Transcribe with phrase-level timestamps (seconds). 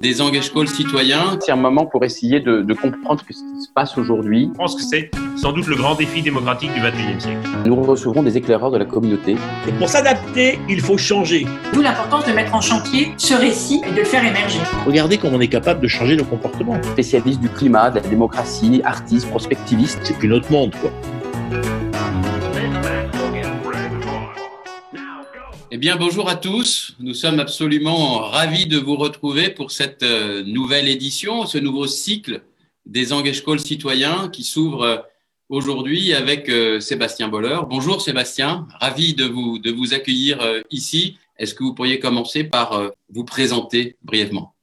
[0.00, 1.38] des engage calls citoyens.
[1.40, 4.50] C'est un moment pour essayer de, de comprendre ce qui se passe aujourd'hui.
[4.52, 7.48] Je pense que c'est sans doute le grand défi démocratique du XXIe siècle.
[7.64, 9.36] Nous recevrons des éclaireurs de la communauté.
[9.66, 11.46] Et pour s'adapter, il faut changer.
[11.72, 14.60] D'où l'importance de mettre en chantier ce récit et de le faire émerger.
[14.86, 16.80] Regardez comment on est capable de changer nos comportements.
[16.82, 20.00] Spécialistes du climat, de la démocratie, artistes, prospectivistes.
[20.02, 20.90] C'est plus notre monde, quoi.
[25.74, 26.94] Eh bien, bonjour à tous.
[27.00, 32.42] Nous sommes absolument ravis de vous retrouver pour cette euh, nouvelle édition, ce nouveau cycle
[32.86, 34.98] des Engage Calls citoyens qui s'ouvre euh,
[35.48, 37.58] aujourd'hui avec euh, Sébastien Boller.
[37.68, 40.38] Bonjour Sébastien, ravi de vous accueillir
[40.70, 41.18] ici.
[41.38, 44.53] Est-ce que vous pourriez commencer par vous présenter brièvement?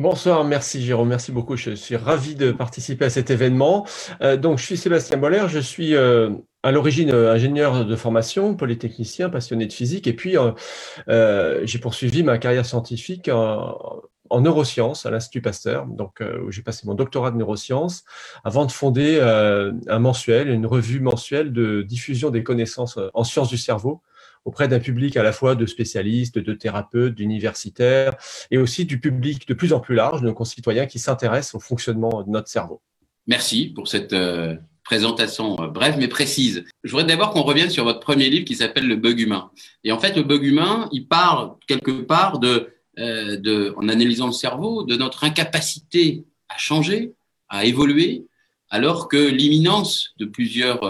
[0.00, 1.56] Bonsoir, merci Jérôme, merci beaucoup.
[1.56, 3.86] Je suis ravi de participer à cet événement.
[4.38, 5.94] donc, je suis Sébastien Boller, je suis
[6.62, 10.52] à l'origine euh, ingénieur de formation, polytechnicien, passionné de physique, et puis euh,
[11.08, 16.86] euh, j'ai poursuivi ma carrière scientifique en, neurosciences à l'Institut Pasteur, donc où j'ai passé
[16.86, 18.04] mon doctorat de neurosciences,
[18.44, 23.58] avant de fonder un mensuel, une revue mensuelle de diffusion des connaissances en sciences du
[23.58, 24.02] cerveau
[24.44, 28.14] auprès d'un public à la fois de spécialistes, de thérapeutes, d'universitaires,
[28.50, 31.60] et aussi du public de plus en plus large, de nos concitoyens qui s'intéressent au
[31.60, 32.80] fonctionnement de notre cerveau.
[33.26, 34.14] Merci pour cette
[34.90, 36.64] présentation euh, brève mais précise.
[36.82, 39.52] Je voudrais d'abord qu'on revienne sur votre premier livre qui s'appelle Le bug humain.
[39.84, 44.32] Et en fait, le bug humain, il parle quelque part euh, de, en analysant le
[44.32, 47.12] cerveau, de notre incapacité à changer,
[47.48, 48.26] à évoluer,
[48.68, 50.82] alors que l'imminence de plusieurs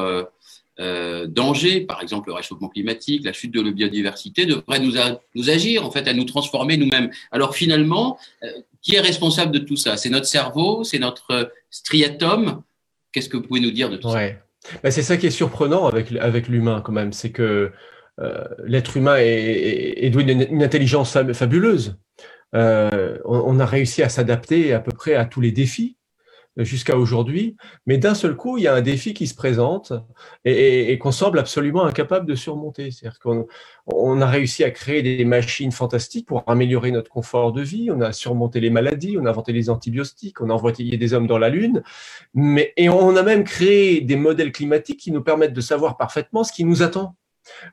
[0.80, 4.94] euh, dangers, par exemple le réchauffement climatique, la chute de la biodiversité, devrait nous,
[5.34, 7.10] nous agir, en fait, à nous transformer nous-mêmes.
[7.32, 8.48] Alors finalement, euh,
[8.80, 9.96] qui est responsable de tout ça?
[9.96, 12.62] C'est notre cerveau, c'est notre striatum,
[13.12, 14.20] Qu'est-ce que vous pouvez nous dire de tout ça?
[14.84, 17.72] Bah, C'est ça qui est surprenant avec, avec l'humain quand même, c'est que
[18.20, 21.96] euh, l'être humain est, doué d'une intelligence fabuleuse.
[22.52, 25.96] On, a réussi à s'adapter à peu près à tous les défis
[26.64, 29.92] jusqu'à aujourd'hui, mais d'un seul coup, il y a un défi qui se présente
[30.44, 32.90] et, qu'on semble absolument incapable de surmonter.
[32.90, 33.46] C'est-à-dire qu'on
[33.86, 38.00] on a réussi à créer des machines fantastiques pour améliorer notre confort de vie, on
[38.00, 41.38] a surmonté les maladies, on a inventé les antibiotiques, on a envoyé des hommes dans
[41.38, 41.82] la Lune,
[42.34, 46.44] mais, et on a même créé des modèles climatiques qui nous permettent de savoir parfaitement
[46.44, 47.16] ce qui nous attend.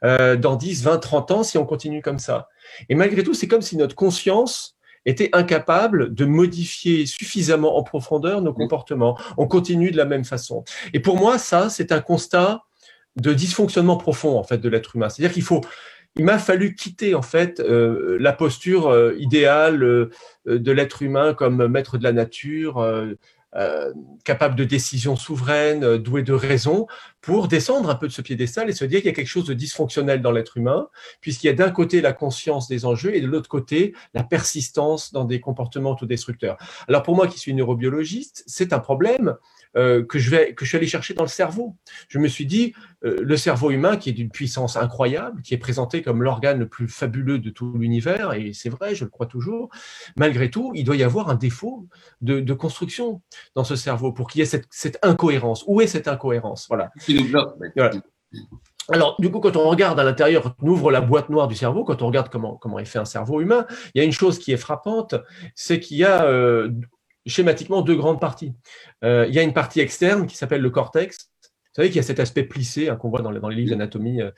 [0.04, 2.48] Euh, dans 10, 20, 30 ans si on continue comme ça.
[2.90, 4.77] Et malgré tout, c'est comme si notre conscience
[5.08, 9.18] était incapable de modifier suffisamment en profondeur nos comportements.
[9.38, 10.64] On continue de la même façon.
[10.94, 12.64] Et pour moi, ça, c'est un constat
[13.16, 15.10] de dysfonctionnement profond en fait de l'être humain.
[15.10, 15.62] C'est-à-dire qu'il faut
[16.18, 20.10] il m'a fallu quitter en fait euh, la posture euh, idéale euh,
[20.46, 22.78] de l'être humain comme maître de la nature,
[23.58, 23.92] euh,
[24.24, 26.86] capable de décisions souveraines, euh, doué de raison,
[27.22, 29.48] pour descendre un peu de ce piédestal et se dire qu'il y a quelque chose
[29.48, 30.90] de dysfonctionnel dans l'être humain,
[31.22, 35.12] puisqu'il y a d'un côté la conscience des enjeux et de l'autre côté la persistance
[35.12, 36.58] dans des comportements autodestructeurs.
[36.88, 39.36] Alors pour moi qui suis neurobiologiste, c'est un problème
[39.78, 41.76] euh, que, je vais, que je suis allé chercher dans le cerveau.
[42.08, 42.74] Je me suis dit,
[43.06, 46.68] euh, le cerveau humain, qui est d'une puissance incroyable, qui est présenté comme l'organe le
[46.68, 49.70] plus fabuleux de tout l'univers, et c'est vrai, je le crois toujours,
[50.18, 51.88] malgré tout, il doit y avoir un défaut
[52.22, 53.22] de, de construction
[53.56, 55.64] dans ce cerveau pour qu'il y ait cette, cette, incohérence.
[55.68, 56.68] Où est cette incohérence?
[56.68, 56.92] Voilà.
[58.90, 61.56] Alors, du coup, quand on regarde à l'intérieur, quand on ouvre la boîte noire du
[61.56, 64.14] cerveau, quand on regarde comment, comment est fait un cerveau humain, il y a une
[64.14, 65.16] chose qui est frappante,
[65.56, 66.72] c'est qu'il y a euh,
[67.28, 68.54] schématiquement deux grandes parties.
[69.04, 71.30] Euh, il y a une partie externe qui s'appelle le cortex.
[71.44, 74.20] Vous savez qu'il y a cet aspect plissé hein, qu'on voit dans les, livres d'anatomie
[74.22, 74.32] euh,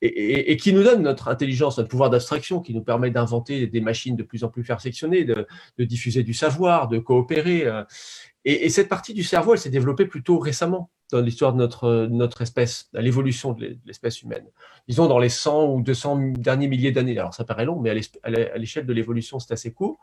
[0.00, 4.14] et, qui nous donne notre intelligence, notre pouvoir d'abstraction, qui nous permet d'inventer des machines
[4.14, 5.46] de plus en plus perfectionnées, de,
[5.76, 7.66] de diffuser du savoir, de coopérer.
[7.66, 7.82] Euh.
[8.44, 12.08] Et, et, cette partie du cerveau, elle s'est développée plutôt récemment dans l'histoire de notre,
[12.10, 14.46] notre espèce, dans l'évolution de l'espèce humaine.
[14.88, 17.18] Disons dans les 100 ou 200 derniers milliers d'années.
[17.18, 19.98] Alors ça paraît long, mais à l'échelle de l'évolution, c'est assez court.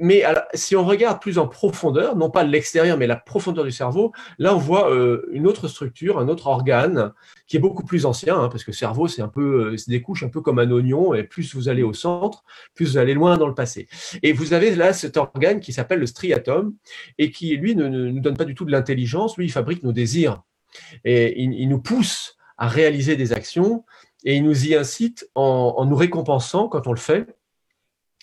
[0.00, 4.12] Mais si on regarde plus en profondeur, non pas l'extérieur, mais la profondeur du cerveau,
[4.38, 7.12] là on voit euh, une autre structure, un autre organe
[7.46, 10.02] qui est beaucoup plus ancien, hein, parce que cerveau c'est un peu, euh, c'est des
[10.02, 12.44] couches un peu comme un oignon, et plus vous allez au centre,
[12.74, 13.88] plus vous allez loin dans le passé.
[14.22, 16.74] Et vous avez là cet organe qui s'appelle le striatum,
[17.18, 19.92] et qui lui ne, nous donne pas du tout de l'intelligence, lui il fabrique nos
[19.92, 20.42] désirs,
[21.04, 23.84] et il, nous pousse à réaliser des actions,
[24.24, 27.26] et il nous y incite en nous récompensant quand on le fait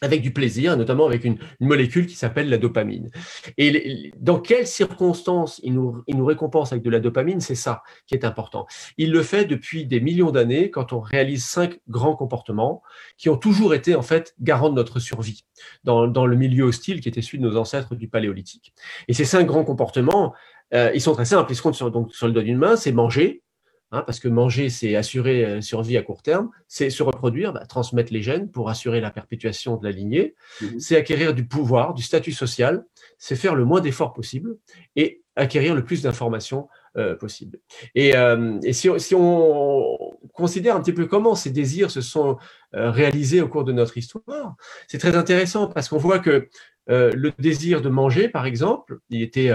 [0.02, 3.12] avec du plaisir, notamment avec une, molécule qui s'appelle la dopamine.
[3.58, 8.26] Et dans quelles circonstances il nous, récompense avec de la dopamine, c'est ça qui est
[8.26, 8.66] important.
[8.98, 12.82] Il le fait depuis des millions d'années quand on réalise cinq grands comportements
[13.18, 15.46] qui ont toujours été en fait garants de notre survie
[15.84, 18.74] dans, le milieu hostile qui était celui de nos ancêtres du paléolithique.
[19.08, 20.34] Et ces cinq grands comportements,
[20.74, 22.92] euh, ils sont très simples, ils se comptent donc, sur le doigt d'une main, c'est
[22.92, 23.44] manger,
[23.92, 27.66] hein, parce que manger, c'est assurer euh, survie à court terme, c'est se reproduire, bah,
[27.66, 30.80] transmettre les gènes pour assurer la perpétuation de la lignée, Mhm.
[30.80, 32.86] c'est acquérir du pouvoir, du statut social,
[33.18, 34.58] c'est faire le moins d'efforts possible
[34.96, 36.68] et acquérir le plus d'informations
[36.98, 37.58] euh, possible.
[37.96, 39.98] Et, euh, et si, on- si on
[40.34, 42.38] considère un petit peu comment ces désirs se sont
[42.76, 44.56] euh, réalisés au cours de notre histoire,
[44.90, 46.50] c'est très intéressant parce qu'on voit que
[46.88, 49.50] le désir de manger, par exemple, il était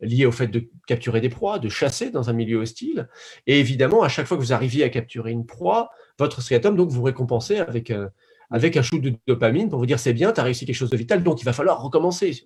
[0.00, 3.08] lié au fait de capturer des proies, de chasser dans un milieu hostile.
[3.46, 6.90] Et évidemment, à chaque fois que vous arriviez à capturer une proie, votre striatum donc
[6.90, 8.08] vous récompensait avec euh,
[8.50, 10.90] avec un shoot de dopamine pour vous dire c'est bien, tu as réussi quelque chose
[10.90, 12.44] de vital, donc il va falloir recommencer.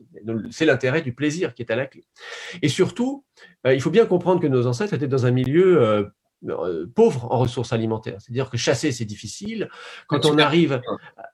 [0.50, 2.04] C'est l'intérêt du plaisir qui est à la clé.
[2.62, 3.24] Et surtout,
[3.66, 6.04] euh, il faut bien comprendre que nos ancêtres étaient dans un milieu euh,
[6.94, 8.18] pauvre en ressources alimentaires.
[8.20, 9.68] C'est-à-dire que chasser, c'est difficile.
[10.06, 10.80] Quand on arrive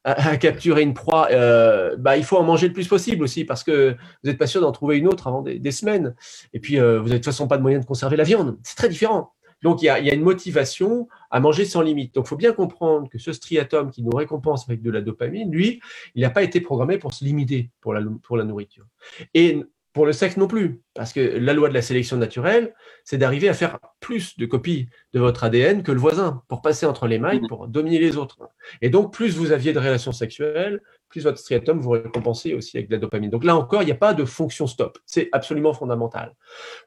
[0.04, 3.44] à, à capturer une proie, euh, bah, il faut en manger le plus possible aussi,
[3.44, 6.14] parce que vous n'êtes pas sûr d'en trouver une autre avant des, des semaines.
[6.52, 8.58] Et puis, euh, vous n'avez de toute façon pas de moyen de conserver la viande.
[8.62, 9.32] C'est très différent.
[9.62, 12.14] Donc, il y, a, il y a une motivation à manger sans limite.
[12.14, 15.50] Donc, il faut bien comprendre que ce striatum qui nous récompense avec de la dopamine,
[15.52, 15.80] lui,
[16.14, 18.86] il n'a pas été programmé pour se limiter pour la, pour la nourriture.
[19.34, 19.62] Et
[19.92, 23.48] pour le sexe non plus, parce que la loi de la sélection naturelle, c'est d'arriver
[23.48, 27.18] à faire plus de copies de votre ADN que le voisin, pour passer entre les
[27.18, 28.38] mailles, pour dominer les autres.
[28.82, 32.88] Et donc, plus vous aviez de relations sexuelles, plus votre striatum vous récompensait aussi avec
[32.88, 33.30] de la dopamine.
[33.30, 34.98] Donc là encore, il n'y a pas de fonction stop.
[35.04, 36.34] C'est absolument fondamental.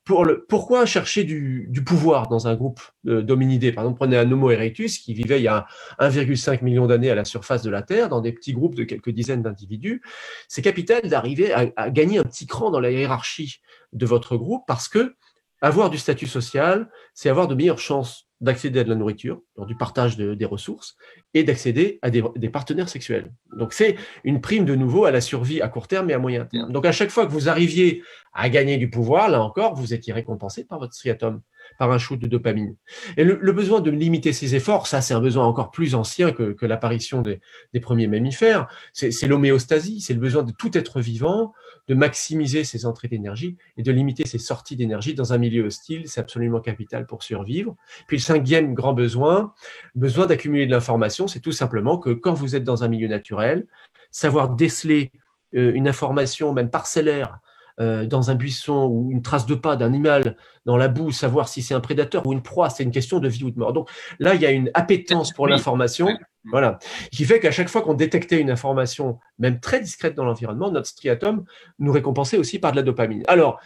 [0.06, 3.74] Pour le, pourquoi chercher du, pouvoir dans un groupe d'hominidés?
[3.74, 5.68] Par exemple, prenez un Homo erectus qui vivait il y a
[6.00, 9.12] 1,5 million d'années à la surface de la Terre, dans des petits groupes de quelques
[9.12, 10.02] dizaines d'individus.
[10.48, 13.60] C'est capital d'arriver à, à gagner un petit cran dans la hiérarchie
[13.92, 15.16] de votre groupe parce que
[15.62, 19.66] avoir du statut social, c'est avoir de meilleures chances d'accéder à de la nourriture, lors
[19.66, 20.96] du partage de- des ressources,
[21.34, 23.32] et d'accéder à des, des partenaires sexuels.
[23.58, 26.46] Donc c'est une prime de nouveau à la survie à court terme et à moyen
[26.46, 26.72] terme.
[26.72, 28.04] Donc à chaque fois que vous arriviez
[28.34, 31.42] à gagner du pouvoir, là encore, vous étiez récompensé par votre striatum,
[31.80, 32.76] par un shoot de dopamine.
[33.16, 36.32] Et le, le besoin de limiter ses efforts, ça c'est un besoin encore plus ancien
[36.32, 37.40] que, que l'apparition des,
[37.74, 38.68] des premiers mammifères.
[38.92, 41.54] C'est c'est l'homéostasie, c'est le besoin de tout être vivant,
[41.88, 46.04] de maximiser ses entrées d'énergie et de limiter ses sorties d'énergie dans un milieu hostile.
[46.08, 47.76] C'est absolument capital pour survivre.
[48.08, 49.54] Puis le cinquième grand besoin,
[49.96, 53.68] besoin d'accumuler de l'information, c'est tout simplement que quand vous êtes dans un milieu naturel,
[54.12, 55.12] savoir déceler
[55.56, 57.40] euh, une information même parcellaire
[57.80, 61.50] euh, dans un buisson ou une trace de pas d'un animal dans la boue, savoir
[61.50, 63.74] si c'est un prédateur ou une proie, c'est une question de vie ou de mort.
[63.74, 63.90] Donc
[64.20, 65.52] là, il y a une appétence pour Oui.
[65.52, 66.08] l'information.
[66.52, 66.80] Voilà,
[67.12, 70.88] qui fait qu'à chaque fois qu'on détectait une information, même très discrète dans l'environnement, notre
[70.88, 71.46] striatum
[71.80, 73.24] nous récompensait aussi par de la dopamine.
[73.28, 73.60] Alors,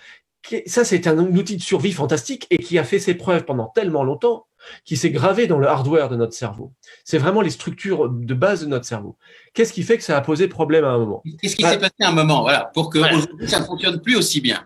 [0.65, 4.03] ça, c'est un outil de survie fantastique et qui a fait ses preuves pendant tellement
[4.03, 4.45] longtemps
[4.85, 6.71] qui s'est gravé dans le hardware de notre cerveau.
[7.03, 9.17] C'est vraiment les structures de base de notre cerveau.
[9.53, 11.21] Qu'est-ce qui fait que ça a posé problème à un moment?
[11.41, 13.19] Qu'est-ce qui Bah- s'est passé à un moment, voilà, pour que Voilà.
[13.45, 14.65] ça ne fonctionne plus aussi bien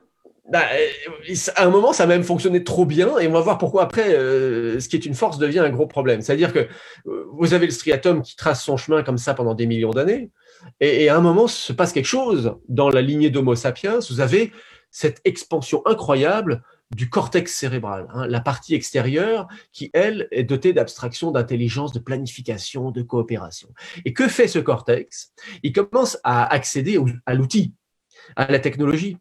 [0.51, 3.57] Bah, euh, à un moment, ça a même fonctionné trop bien, et on va voir
[3.57, 6.21] pourquoi après, euh, ce qui est une force devient un gros problème.
[6.21, 6.67] C'est-à-dire que
[7.07, 10.29] euh, vous avez le striatum qui trace son chemin comme ça pendant des millions d'années,
[10.81, 13.99] et, à un moment, se passe quelque chose dans la lignée d'Homo sapiens.
[14.09, 14.51] Vous avez
[14.91, 16.61] cette expansion incroyable
[16.93, 22.91] du cortex cérébral, hein, la partie extérieure qui, elle, est dotée d'abstraction, d'intelligence, de planification,
[22.91, 23.69] de coopération.
[24.03, 25.31] Et que fait ce cortex?
[25.63, 27.73] Il commence à accéder à l'outil,
[28.35, 29.17] à la technologie.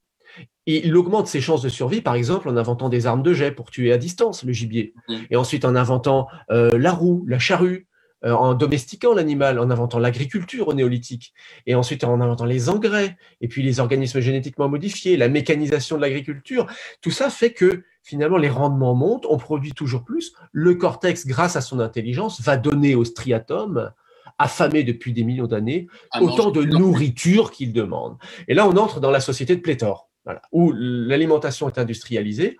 [0.66, 3.50] Et il augmente ses chances de survie, par exemple, en inventant des armes de jet
[3.50, 4.94] pour tuer à distance le gibier.
[5.30, 7.88] Et ensuite en inventant euh, la roue, la charrue,
[8.22, 11.32] euh, en domestiquant l'animal, en inventant l'agriculture au néolithique.
[11.66, 16.02] Et ensuite en inventant les engrais, et puis les organismes génétiquement modifiés, la mécanisation de
[16.02, 16.66] l'agriculture.
[17.00, 20.34] Tout ça fait que finalement les rendements montent, on produit toujours plus.
[20.52, 23.90] Le cortex, grâce à son intelligence, va donner au striatum
[24.38, 25.86] affamé depuis des millions d'années,
[26.20, 28.16] autant de nourriture qu'il demande.
[28.48, 30.09] Et là, on entre dans la société de pléthore,
[30.52, 32.56] où l'alimentation est industrialisée,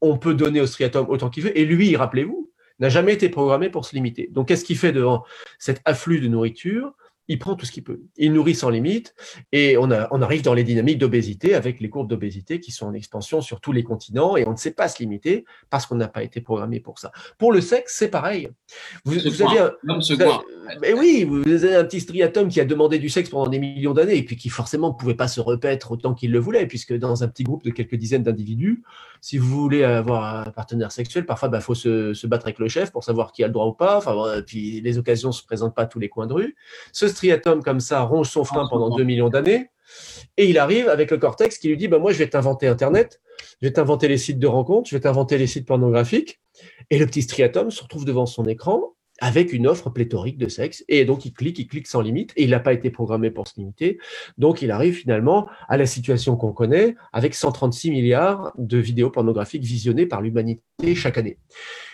[0.00, 3.70] on peut donner au striatum autant qu'il veut, et lui, rappelez-vous, n'a jamais été programmé
[3.70, 4.28] pour se limiter.
[4.32, 5.24] Donc, qu'est-ce qu'il fait devant
[5.58, 6.94] cet afflux de nourriture?
[7.28, 8.00] Il prend tout ce qu'il peut.
[8.16, 9.14] Il nourrit sans limite,
[9.52, 12.86] et on, a- on arrive dans les dynamiques d'obésité, avec les courbes d'obésité qui sont
[12.86, 15.94] en expansion sur tous les continents, et on ne sait pas se limiter parce qu'on
[15.96, 17.12] n'a pas été programmé pour ça.
[17.38, 18.50] Pour le sexe, c'est pareil.
[19.04, 20.30] Vous, avez un, vous avez-
[20.80, 23.92] mais oui, vous avez un petit striatum qui a demandé du sexe pendant des millions
[23.94, 26.94] d'années et puis qui forcément ne pouvait pas se repaître autant qu'il le voulait, puisque
[26.96, 28.82] dans un petit groupe de quelques dizaines d'individus,
[29.20, 32.58] si vous voulez avoir un partenaire sexuel, parfois il bah, faut se, se battre avec
[32.58, 33.96] le chef pour savoir qui a le droit ou pas.
[33.96, 36.56] Enfin, puis les occasions ne se présentent pas à tous les coins de rue.
[36.92, 39.70] Ce striatum comme ça ronge son frein pendant deux millions d'années
[40.36, 43.20] et il arrive avec le cortex qui lui dit bah, Moi, je vais t'inventer Internet,
[43.60, 46.40] je vais t'inventer les sites de rencontres, je vais t'inventer les sites pornographiques.
[46.90, 50.84] Et le petit striatum se retrouve devant son écran avec une offre pléthorique de sexe.
[50.88, 52.32] Et donc, il clique, il clique sans limite.
[52.36, 53.98] Et il n'a pas été programmé pour se limiter.
[54.38, 59.64] Donc, il arrive finalement à la situation qu'on connaît, avec 136 milliards de vidéos pornographiques
[59.64, 61.38] visionnées par l'humanité chaque année.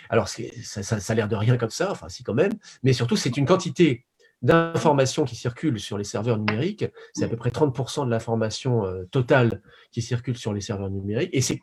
[0.08, 0.42] Alors, ça,
[0.82, 3.36] ça, ça a l'air de rien comme ça, enfin, si quand même, mais surtout, c'est
[3.36, 4.06] une quantité
[4.42, 6.86] d'informations qui circulent sur les serveurs numériques.
[7.14, 11.30] C'est à peu près 30% de l'information euh, totale qui circule sur les serveurs numériques.
[11.32, 11.60] Et, c'est,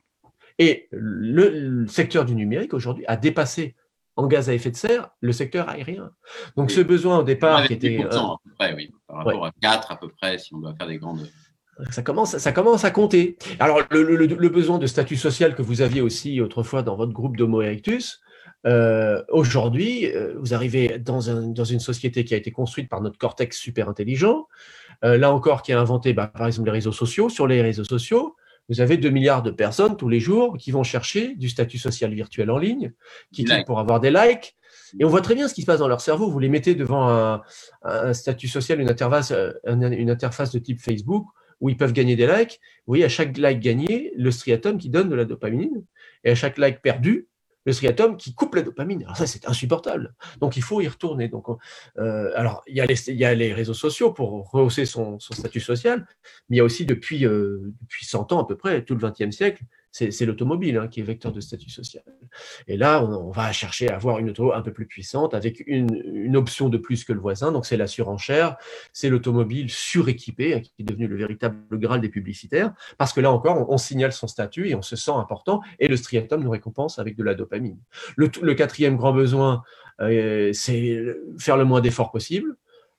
[0.59, 3.75] et le, le secteur du numérique aujourd'hui a dépassé
[4.15, 6.11] en gaz à effet de serre le secteur aérien.
[6.55, 6.75] Donc, Oui.
[6.75, 7.89] ce besoin au départ qui était.
[7.97, 8.91] 10%, euh, à peu près, oui.
[9.07, 11.27] Par rapport à 4 à peu près, si on doit faire des grandes.
[11.91, 13.37] Ça commence, ça commence à compter.
[13.59, 17.13] Alors, le, le- le besoin de statut social que vous aviez aussi autrefois dans votre
[17.13, 18.19] groupe d'Homo erectus,
[18.65, 23.01] euh, aujourd'hui, euh, vous arrivez dans, un- dans une société qui a été construite par
[23.01, 24.47] notre cortex super intelligent,
[25.03, 27.29] euh, là encore qui a inventé, bah, par exemple, les réseaux sociaux.
[27.29, 28.35] Sur les réseaux sociaux,
[28.69, 32.13] vous avez 2 milliards de personnes tous les jours qui vont chercher du statut social
[32.13, 32.91] virtuel en ligne,
[33.31, 34.55] qui Des cliquent pour avoir des likes.
[34.99, 36.29] Et on voit très bien ce qui se passe dans leur cerveau.
[36.29, 37.41] Vous les mettez devant un,
[37.83, 41.27] un statut social, une interface, un- une interface de type Facebook,
[41.61, 42.59] où ils peuvent gagner des likes.
[42.85, 45.83] Vous voyez, à chaque like gagné, le striatum qui donne de la dopamine,
[46.23, 47.27] et à chaque like perdu,
[47.67, 49.03] le striatum qui coupe la dopamine.
[49.03, 50.15] Alors ça, c'est insupportable.
[50.39, 51.27] Donc il faut y retourner.
[51.27, 51.57] Donc, on-
[51.97, 52.81] euh, alors il y,
[53.25, 56.07] a les, réseaux sociaux pour rehausser son, son statut social,
[56.49, 59.05] mais il y a aussi depuis, euh, depuis 100 ans à peu près, tout le
[59.05, 62.03] XXe siècle, c'est l'automobile hein, qui est vecteur de statut social.
[62.67, 66.35] Et là, on, va chercher à avoir une auto un peu plus puissante avec une,
[66.35, 67.51] option de plus que le voisin.
[67.51, 68.57] Donc c'est la surenchère,
[68.93, 72.73] c'est l'automobile suréquipée hein, qui est devenue le véritable graal des publicitaires.
[72.97, 75.61] Parce que là encore, on, signale son statut et on se sent important.
[75.79, 77.79] Et le striatum nous récompense avec de la dopamine.
[78.15, 79.63] Le, quatrième grand besoin,
[80.01, 81.03] euh, c'est
[81.39, 82.55] faire le moins d'efforts possible.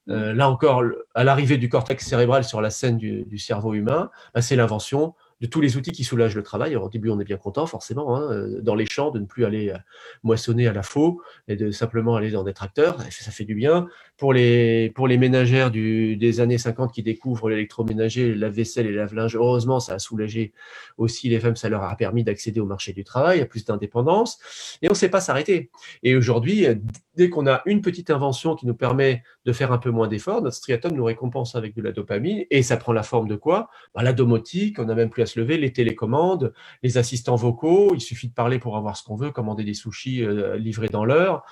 [0.09, 0.83] Euh, là encore,
[1.15, 5.47] à l'arrivée du cortex cérébral sur la scène du, cerveau humain, bah, c'est l'invention de
[5.47, 6.77] tous les outils qui soulagent le travail.
[6.77, 9.45] Au début, on est bien content, forcément, hein, euh, dans les champs, de ne plus
[9.45, 9.79] aller euh,
[10.23, 13.01] moissonner à la faux et de simplement aller dans des tracteurs.
[13.11, 13.89] Ça fait- du bien.
[14.19, 18.97] Pour les, pour les ménagères des années 50 qui découvrent l'électroménager, la vaisselle et le
[18.97, 20.53] lave-linge, heureusement, ça a soulagé
[20.99, 21.57] aussi les femmes.
[21.57, 24.39] Ça leur a permis d'accéder au marché du travail, à plus d'indépendance.
[24.83, 25.71] Et on ne sait pas s'arrêter.
[26.03, 26.75] Et aujourd'hui, euh,
[27.17, 30.43] dès qu'on a une petite invention qui nous permet de faire un peu moins d'efforts,
[30.43, 32.45] notre striatum nous récompense avec de la dopamine.
[32.51, 33.71] Et ça prend la forme de quoi?
[33.95, 37.95] Bah, La domotique, on n'a même plus à se lever, les télécommandes, les assistants vocaux,
[37.95, 41.05] il suffit de parler pour avoir ce qu'on veut, commander des sushis euh, livrés dans
[41.05, 41.45] l'heure,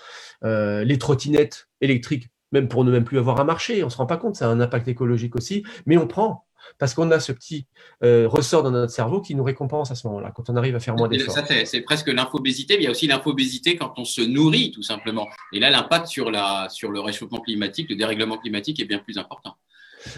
[0.45, 3.97] euh, les trottinettes électriques, même pour ne même plus avoir à marcher, on ne se
[3.97, 6.47] rend pas compte, ça a un impact écologique aussi, mais on prend.
[6.79, 7.67] Parce qu'on a ce petit
[8.03, 10.81] euh, ressort dans notre cerveau qui nous récompense à ce moment-là, quand on arrive à
[10.81, 11.37] faire moins d'efforts.
[11.47, 14.83] C'est c'est presque l'infobésité, mais il y a aussi l'infobésité quand on se nourrit, tout
[14.83, 15.29] simplement.
[15.53, 19.17] Et là, l'impact sur, la, sur le réchauffement climatique, le dérèglement climatique est bien plus
[19.17, 19.57] important.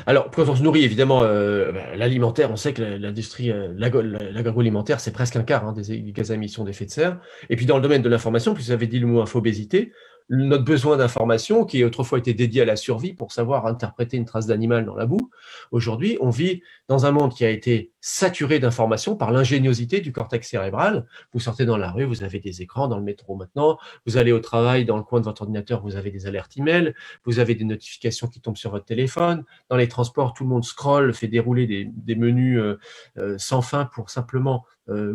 [0.07, 5.01] Alors, quand on se nourrit, évidemment, euh, bah, l'alimentaire, on sait que l'industrie, euh, l'agroalimentaire,
[5.01, 7.19] c'est presque un quart hein, des, gaz à émissions d'effet de serre.
[7.51, 9.93] Et puis, dans le domaine de l'information, puisque vous avez dit le mot infobésité,
[10.31, 14.47] notre besoin d'information, qui autrefois était dédié à la survie pour savoir interpréter une trace
[14.47, 15.31] d'animal dans la boue,
[15.71, 20.49] aujourd'hui, on vit dans un monde qui a été saturé d'informations par l'ingéniosité du cortex
[20.49, 21.07] cérébral.
[21.33, 24.33] Vous sortez dans la rue, vous avez des écrans dans le métro maintenant, vous allez
[24.33, 26.95] au travail, dans le coin de votre ordinateur, vous avez des alertes email,
[27.25, 30.65] vous avez des notifications qui tombent sur votre téléphone, dans les transports, tout le monde
[30.65, 32.79] scrolle, fait dérouler des, menus euh,
[33.19, 34.65] euh, sans fin pour simplement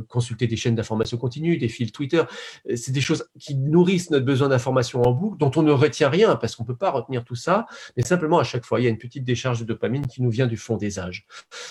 [0.07, 2.23] consulter des chaînes d'information continue, des fils Twitter.
[2.69, 6.09] Euh, C'est des choses qui nourrissent notre besoin d'information en boucle, dont on ne retient
[6.09, 7.65] rien parce qu'on ne peut pas retenir tout ça,
[7.97, 10.29] mais simplement à chaque fois, il y a une petite décharge de dopamine qui nous
[10.29, 11.25] vient du fond des âges.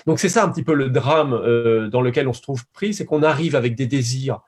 [0.07, 2.95] Donc c'est ça un petit peu le drame euh, dans lequel on se trouve pris,
[2.95, 4.41] c'est qu'on arrive avec des désirs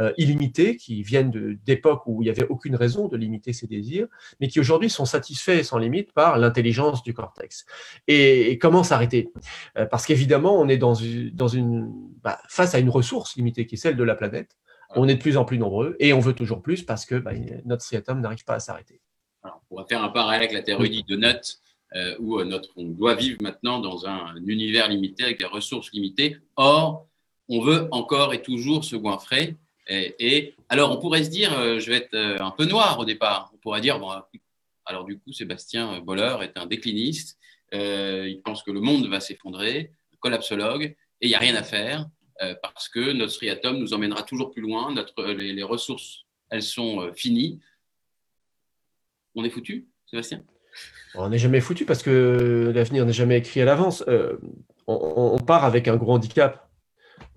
[0.00, 4.06] euh, illimités qui viennent d'époques où il n'y avait aucune raison de limiter ces désirs,
[4.40, 7.66] mais qui aujourd'hui sont satisfaits sans limite par l'intelligence du cortex.
[8.06, 9.32] Et, comment s'arrêter?
[9.76, 13.78] Euh, Parce qu'évidemment, on est dans une, bah, face à une ressource limitée qui est
[13.78, 14.56] celle de la planète.
[14.96, 17.32] On est de plus en plus nombreux et on veut toujours plus parce que bah,
[17.64, 19.00] notre striatum n'arrive pas à s'arrêter.
[19.70, 21.60] On va faire un parallèle avec la théorie de Nutt,
[21.96, 26.36] euh, où on doit vivre maintenant dans un, univers limité avec des ressources limitées.
[26.56, 27.06] Or,
[27.48, 29.56] on veut encore et toujours se goinfrer.
[29.88, 33.04] Et, alors, on pourrait se dire, euh, je vais être euh, un peu noir au
[33.04, 33.50] départ.
[33.54, 34.10] On pourrait dire, bon,
[34.84, 37.38] alors du coup, Sébastien Boller est un décliniste.
[37.74, 40.82] Euh, il pense que le monde va s'effondrer, collapsologue,
[41.20, 42.06] et il n'y a rien à faire
[42.42, 44.92] euh, parce que notre striatum nous emmènera toujours plus loin.
[44.92, 47.60] Notre, les, ressources, elles sont euh, finies.
[49.34, 50.44] On est foutu, Sébastien?
[51.14, 54.04] On n'est jamais foutu parce que l'avenir n'est jamais écrit à l'avance.
[54.06, 54.36] Euh,
[54.86, 56.67] on, part avec un gros handicap.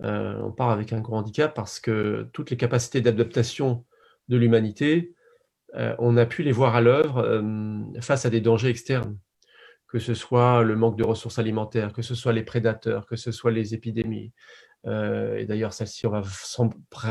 [0.02, 3.84] Euh, on part avec un gros handicap parce que toutes les capacités d'adaptation
[4.28, 5.14] de l'humanité,
[5.74, 9.16] euh, on a pu les voir à l'œuvre euh, face à des dangers externes,
[9.86, 13.30] que ce soit le manque de ressources alimentaires, que ce soit les prédateurs, que ce
[13.30, 14.32] soit les épidémies.
[14.84, 16.22] Et d'ailleurs, celle-ci, on va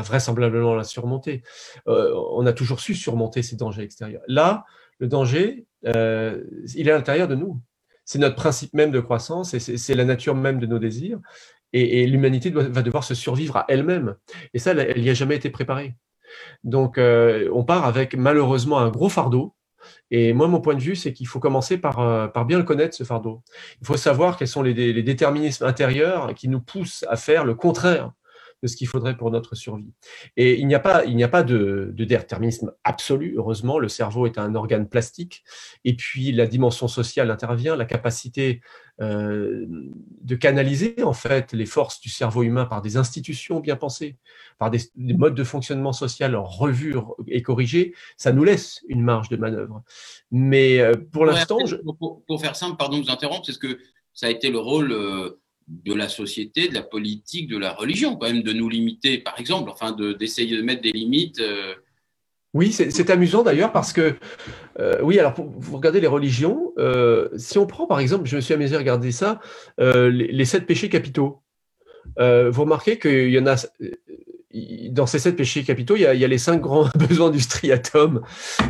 [0.02, 1.42] vraisemblablement la surmonter.
[1.86, 4.20] On a toujours su surmonter ces dangers extérieurs.
[4.28, 4.66] Là,
[4.98, 7.62] le danger, il est à l'intérieur de nous.
[8.04, 11.20] C'est notre principe même de croissance et c'est la nature même de nos désirs.
[11.72, 14.16] Et, l'humanité va devoir se survivre à elle-même.
[14.52, 15.94] Et ça, elle n'y a jamais été préparée.
[16.64, 19.54] Donc, euh, on part avec malheureusement un gros fardeau.
[20.10, 22.94] Et moi, mon point de vue, c'est qu'il faut commencer par, euh, bien le connaître,
[22.94, 23.42] ce fardeau.
[23.80, 28.12] Il faut savoir quels sont les déterminismes intérieurs qui nous poussent à faire le contraire
[28.62, 29.92] de ce qu'il faudrait pour notre survie.
[30.36, 33.34] Et il n'y a pas, il n'y a pas de, de, déterminisme absolu.
[33.36, 35.44] Heureusement, le cerveau est un organe plastique.
[35.84, 38.60] Et puis la dimension sociale intervient, la capacité
[39.00, 39.66] euh,
[40.20, 44.16] de canaliser en fait les forces du cerveau humain par des institutions bien pensées,
[44.58, 46.94] par des, des modes de fonctionnement social revus
[47.26, 49.82] et corrigés, ça nous laisse une marge de manœuvre.
[50.30, 51.76] Mais euh, pour l'instant, Ouais, je...
[51.76, 53.78] pour, pour faire simple, pardon de vous interrompre, c'est ce que
[54.12, 58.16] ça a été le rôle euh, de la société, de la politique, de la religion,
[58.16, 61.40] quand même, de nous limiter, par exemple, enfin, de- d'essayer de, mettre des limites.
[61.40, 61.74] euh,
[62.54, 64.14] Oui, c'est amusant d'ailleurs parce que,
[64.78, 68.36] euh, oui, alors pour, vous regardez les religions, euh, si on prend par exemple, je
[68.36, 69.40] me suis amusé à regarder ça,
[69.78, 71.42] les, sept péchés capitaux,
[72.18, 73.56] vous remarquez qu'il y en a,
[74.90, 77.30] dans ces sept péchés capitaux, il y a, il y a les cinq grands besoins
[77.30, 78.22] du striatum.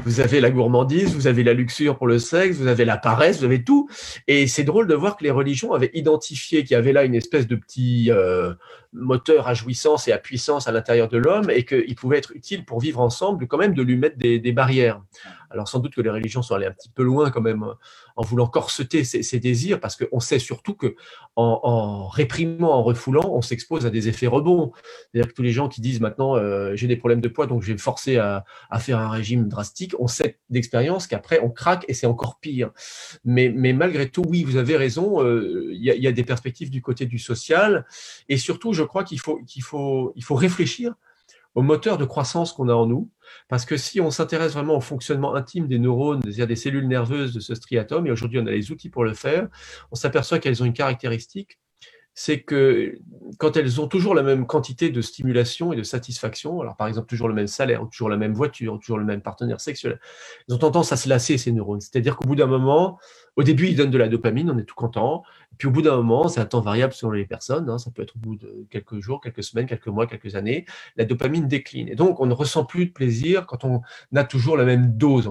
[0.05, 3.39] Vous avez la gourmandise, vous avez la luxure pour le sexe, vous avez la paresse,
[3.39, 3.89] vous avez tout.
[4.29, 7.15] Et c'est drôle de voir que les religions avaient identifié qu'il y avait là une
[7.15, 8.55] espèce de petit euh,
[8.93, 12.65] moteur à jouissance et à puissance à l'intérieur de l'homme et qu'il pouvait être utile
[12.65, 15.03] pour vivre ensemble, quand même de lui mettre des, barrières.
[15.51, 17.65] Alors sans doute que les religions sont allées un petit peu loin quand même
[18.17, 20.95] en voulant corseter ces, désirs, parce qu'on sait surtout que
[21.37, 24.73] en, réprimant, en refoulant, on s'expose à des effets rebonds.
[25.11, 27.63] C'est-à-dire que tous les gens qui disent maintenant euh, j'ai des problèmes de poids, donc
[27.63, 31.51] je vais me forcer à, à faire un régime drastique, on sait d'expérience qu'après on
[31.51, 32.71] craque et c'est encore pire.
[33.25, 36.83] Mais, malgré tout, oui, vous avez raison, euh, il y, y a des perspectives du
[36.83, 37.87] côté du social,
[38.29, 40.95] et surtout, je crois qu'il faut, faut, il faut réfléchir
[41.55, 43.11] au moteur de croissance qu'on a en nous,
[43.49, 47.35] parce que si on s'intéresse vraiment au fonctionnement intime des neurones, c'est-à-dire des cellules nerveuses
[47.35, 49.49] de ce striatum, et aujourd'hui on a les outils pour le faire,
[49.91, 51.59] on s'aperçoit qu'elles ont une caractéristique,
[52.15, 52.99] c'est que
[53.39, 57.07] quand elles ont toujours la même quantité de stimulation et de satisfaction, alors par exemple
[57.07, 59.99] toujours le même salaire, ou toujours la même voiture, ou toujours le même partenaire sexuel,
[60.49, 61.81] ils ont tendance à se lasser ces neurones.
[61.81, 62.99] C'est-à-dire qu'au bout d'un moment,
[63.37, 65.23] au début ils donnent de la dopamine, on est tout content,
[65.59, 68.03] puis au bout d'un moment, c'est un temps variable selon les personnes, hein, ça peut
[68.03, 71.89] être au bout de quelques jours, quelques semaines, quelques mois, quelques années, la dopamine décline.
[71.89, 73.83] Et donc on ne ressent plus de plaisir quand on
[74.15, 75.31] a toujours la même dose.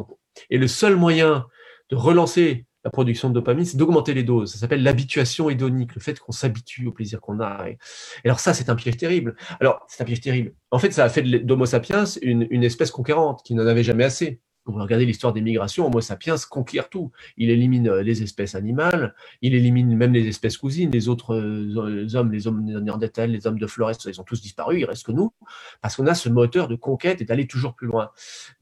[0.49, 1.47] Et le seul moyen
[1.89, 4.53] de relancer la production de dopamine, c'est d'augmenter les doses.
[4.53, 7.67] Ça s'appelle l'habituation hédonique, le fait qu'on s'habitue au plaisir qu'on a.
[7.69, 7.77] Et
[8.25, 9.35] alors ça, c'est un piège terrible.
[9.59, 10.53] Alors, c'est un piège terrible.
[10.71, 14.41] En fait, ça a fait d'Homo sapiens une espèce conquérante qui n'en avait jamais assez.
[14.65, 17.11] Vous regardez l'histoire des migrations, Homo sapiens conquiert tout.
[17.35, 22.07] Il élimine euh, les espèces animales, il élimine même les espèces cousines, les autres euh,
[22.13, 25.11] hommes, les hommes néandertals, les hommes de Flores, ils ont tous disparu, il reste que
[25.11, 25.33] nous,
[25.81, 28.11] parce qu'on a ce moteur de conquête et d'aller toujours plus loin.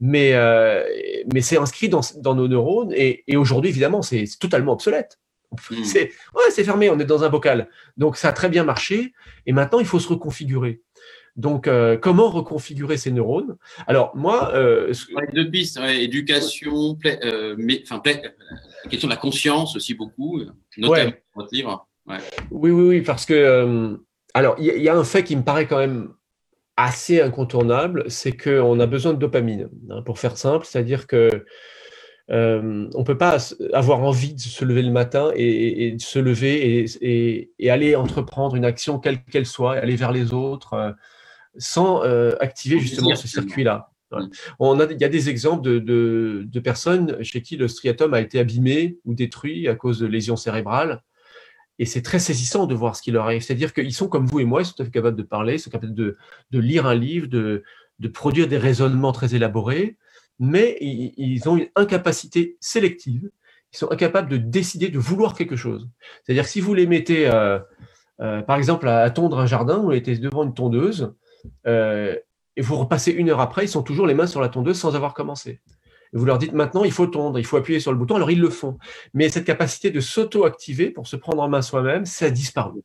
[0.00, 0.82] Mais, euh,
[1.34, 5.18] mais c'est inscrit dans, dans, nos neurones, et, et aujourd'hui, évidemment, c'est totalement obsolète.
[5.52, 5.84] Mm.
[5.84, 7.68] C'est ouais, c'est fermé, on est dans un bocal.
[7.96, 9.12] Donc ça a très bien marché,
[9.46, 10.82] et maintenant il faut se reconfigurer.
[11.36, 13.56] Donc, euh, comment reconfigurer ces neurones?
[13.86, 14.52] Alors, moi.
[14.54, 19.18] Euh, Ouais, deux pistes, ouais, éducation, pla- euh, mais, enfin, pla- la question de la
[19.20, 20.40] conscience aussi beaucoup,
[20.76, 21.22] notamment Ouais.
[21.34, 21.86] dans votre livre.
[22.50, 23.34] Oui, oui, oui, parce que.
[23.34, 23.96] euh,
[24.34, 26.12] alors, il y, a- il y a un fait qui me paraît quand même
[26.76, 31.44] assez incontournable, c'est qu'on a besoin de dopamine, hein, pour faire simple, c'est-à-dire que.
[32.30, 33.38] euh, on peut pas
[33.72, 37.96] avoir envie de se lever le matin et, et- et de se lever et, aller
[37.96, 40.92] entreprendre une action quelle qu'elle soit, aller vers les autres, euh,
[41.56, 43.90] sans euh, activer justement ce circuit-là.
[44.12, 44.26] Mm.
[44.58, 48.14] On a, il y a des exemples de, de, de personnes chez qui le striatum
[48.14, 51.02] a été abîmé ou détruit à cause de lésions cérébrales.
[51.78, 53.40] Et c'est très saisissant de voir ce qui leur arrive.
[53.40, 55.54] C'est-à-dire qu'ils sont comme vous et moi, ils sont tout à fait capables de parler,
[55.54, 56.16] ils sont capables de,
[56.50, 57.62] de lire un livre, de,
[58.00, 59.96] de produire des raisonnements très élaborés,
[60.38, 63.30] mais ils, ils ont une incapacité sélective.
[63.72, 65.88] Ils sont incapables de décider de vouloir quelque chose.
[66.22, 67.58] C'est-à-dire que si vous les mettez, euh,
[68.20, 71.14] euh, par exemple, à, à tondre un jardin, vous les mettez devant une tondeuse,
[71.66, 72.16] euh,
[72.56, 74.94] et vous repassez une heure après, ils sont toujours les mains sur la tondeuse sans
[74.96, 75.60] avoir commencé.
[76.12, 78.30] Et vous leur dites maintenant, il faut tondre, il faut appuyer sur le bouton, alors
[78.32, 78.78] ils le font.
[79.14, 82.80] Mais cette capacité de s'auto-activer pour se prendre en main soi-même, ça a disparu.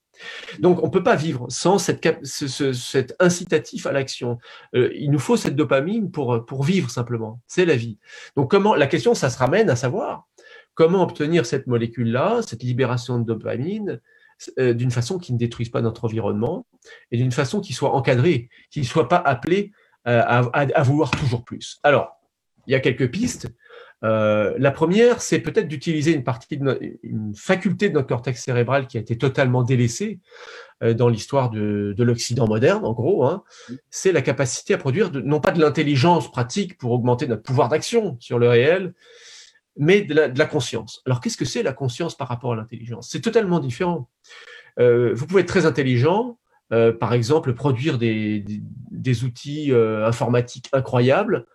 [0.60, 4.38] Donc on ne peut pas vivre sans cette cet incitatif à l'action.
[4.76, 7.42] Euh, il nous faut cette dopamine pour, pour vivre simplement.
[7.48, 7.98] C'est la vie.
[8.36, 10.28] Donc comment la question, ça se ramène à savoir
[10.76, 14.02] comment obtenir cette molécule-là, cette libération de dopamine,
[14.60, 16.66] euh, d'une façon qui ne détruise pas notre environnement
[17.12, 19.72] et d'une façon qui soit encadrée, qui ne soit pas appelée
[20.08, 21.80] euh, à, vouloir toujours plus.
[21.84, 22.20] Alors,
[22.68, 23.48] il y a quelques pistes.
[24.04, 28.44] Euh, la première, c'est peut-être d'utiliser une partie de no une faculté de notre cortex
[28.44, 30.20] cérébral qui a été totalement délaissée
[30.82, 33.26] dans l'histoire de, de l'Occident moderne, en gros.
[33.26, 33.44] Hein.
[33.90, 37.70] C'est la capacité à produire de, non pas de l'intelligence pratique pour augmenter notre pouvoir
[37.70, 38.94] d'action sur le réel,
[39.78, 41.02] mais de la, conscience.
[41.06, 43.10] Alors, qu'est-ce que c'est la conscience par rapport à l'intelligence?
[43.10, 44.10] C'est totalement différent.
[44.80, 46.38] Euh, vous pouvez être très intelligent,
[46.72, 48.44] euh, par exemple, produire des,
[49.24, 51.46] outils euh, informatiques incroyables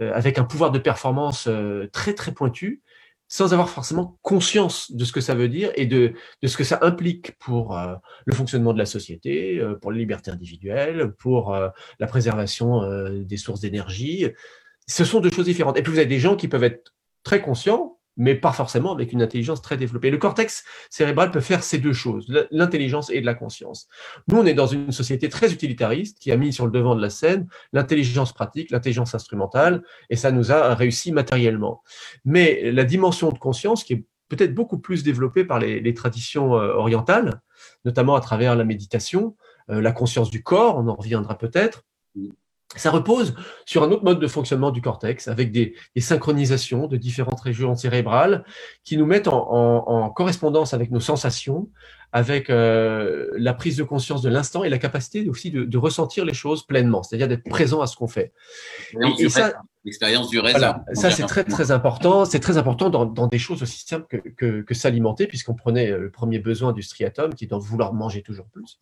[0.00, 1.46] avec un pouvoir de performance
[1.92, 2.80] très très pointu,
[3.28, 6.78] sans avoir forcément conscience de ce que ça veut dire et de, ce que ça
[6.80, 7.78] implique pour
[8.24, 14.26] le fonctionnement de la société, pour les libertés individuelles, pour la préservation des sources d'énergie.
[14.86, 15.76] Ce sont deux choses différentes.
[15.76, 19.12] Et puis vous avez des gens qui peuvent être très conscients, mais pas forcément avec
[19.12, 20.10] une intelligence très développée.
[20.10, 23.88] Le cortex cérébral peut faire ces deux choses, l'intelligence et de la conscience.
[24.28, 27.00] Nous, on est dans une société très utilitariste qui a mis sur le devant de
[27.00, 31.82] la scène l'intelligence pratique, l'intelligence instrumentale, et ça nous a réussi matériellement.
[32.24, 36.56] Mais la dimension de conscience, qui est peut-être beaucoup plus développée par les, les traditions
[36.56, 37.40] euh, orientales,
[37.84, 39.34] notamment à travers la méditation,
[39.70, 41.84] euh, la conscience du corps, on en reviendra peut-être,
[42.76, 43.34] ça repose
[43.66, 47.74] sur un autre mode de fonctionnement du cortex, avec des, des synchronisations de différentes régions
[47.74, 48.44] cérébrales
[48.84, 51.68] qui nous mettent en, en- en correspondance avec nos sensations,
[52.12, 56.24] avec euh, la prise de conscience de l'instant et la capacité aussi de, de ressentir
[56.24, 58.32] les choses pleinement, c'est-à-dire d'être présent à ce qu'on fait.
[58.92, 59.62] Et- et ça-.
[59.84, 60.58] L'expérience du raisin.
[60.58, 62.26] Voilà, ça c'est très très important.
[62.26, 65.90] C'est très important dans, dans des choses aussi simples que, que, que s'alimenter, puisqu'on prenait
[65.90, 68.78] euh, le premier besoin du striatum, qui est d'en vouloir manger toujours plus.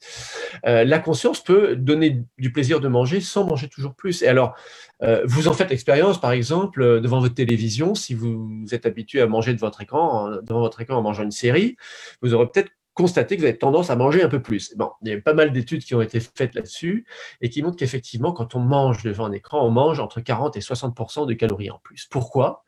[0.67, 4.23] Euh, la conscience peut donner du plaisir de manger sans manger toujours plus.
[4.23, 4.57] Et alors,
[5.05, 9.21] euh, vous en faites l'expérience, par exemple, euh, devant votre télévision, si vous êtes habitué
[9.21, 11.77] à manger de votre écran, devant votre écran en mangeant une série,
[12.23, 14.75] vous aurez peut-être constaté que vous avez tendance à manger un peu plus.
[14.77, 17.07] Bon, il y a pas mal d'études qui ont été faites là-dessus
[17.41, 20.61] et qui montrent qu'effectivement, quand on mange devant un écran, on mange entre 40 et
[20.61, 22.09] 60% de calories en plus.
[22.11, 22.65] Pourquoi?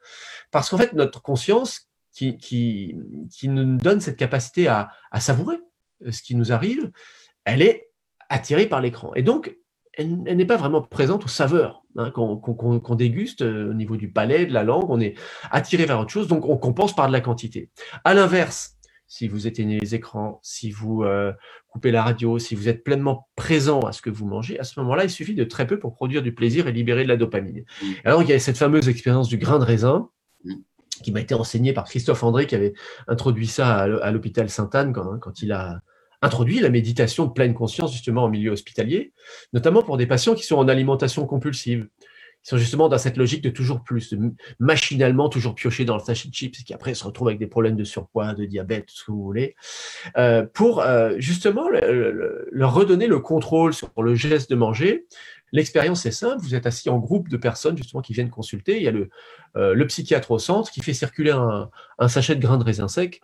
[0.53, 2.95] Parce qu'en fait, notre conscience qui, qui,
[3.29, 5.57] qui nous donne cette capacité à, à savourer
[6.07, 6.93] euh, ce qui nous arrive,
[7.45, 7.91] elle est
[8.29, 9.13] attirée par l'écran.
[9.17, 9.57] Et donc,
[9.95, 14.47] elle, n'est pas vraiment présente aux saveurs hein, qu'on déguste euh, au niveau du palais,
[14.47, 14.89] de la langue.
[14.91, 15.15] On est
[15.51, 17.71] attiré vers autre chose, donc on compense par de la quantité.
[18.05, 18.77] À l'inverse,
[19.11, 21.33] si vous éteignez les écrans, si vous euh,
[21.69, 24.81] coupez la radio, si vous êtes pleinement présent à ce que vous mangez, à ce
[24.81, 27.65] moment-là, il suffit de très peu pour produire du plaisir et libérer de la dopamine.
[27.83, 27.87] Mm.
[28.05, 30.09] Alors, il y a cette fameuse expérience du grain de raisin
[30.45, 30.55] Mm.
[31.03, 32.75] qui m'a été enseignée par Christophe André, qui avait
[33.09, 35.81] introduit ça à l'hôpital Sainte-Anne quand, hein, quand il a
[36.23, 39.15] introduit la méditation de pleine conscience justement en milieu hospitalier,
[39.55, 41.89] notamment pour des patients qui sont en alimentation compulsive.
[42.45, 46.03] Ils sont justement dans cette logique de toujours plus, de machinalement toujours piocher dans le
[46.03, 48.95] sachet de chips qui après se retrouvent avec des problèmes de surpoids, de diabète, tout
[48.97, 49.55] ce que vous voulez,
[50.17, 55.07] euh, pour euh, justement le- le- leur redonner le contrôle sur le geste de manger.
[55.53, 58.85] L'expérience est simple, vous êtes assis en groupe de personnes justement qui viennent consulter, il
[58.85, 59.11] y a le,
[59.57, 63.21] euh, psychiatre au centre qui fait circuler un, un sachet de grains de raisin sec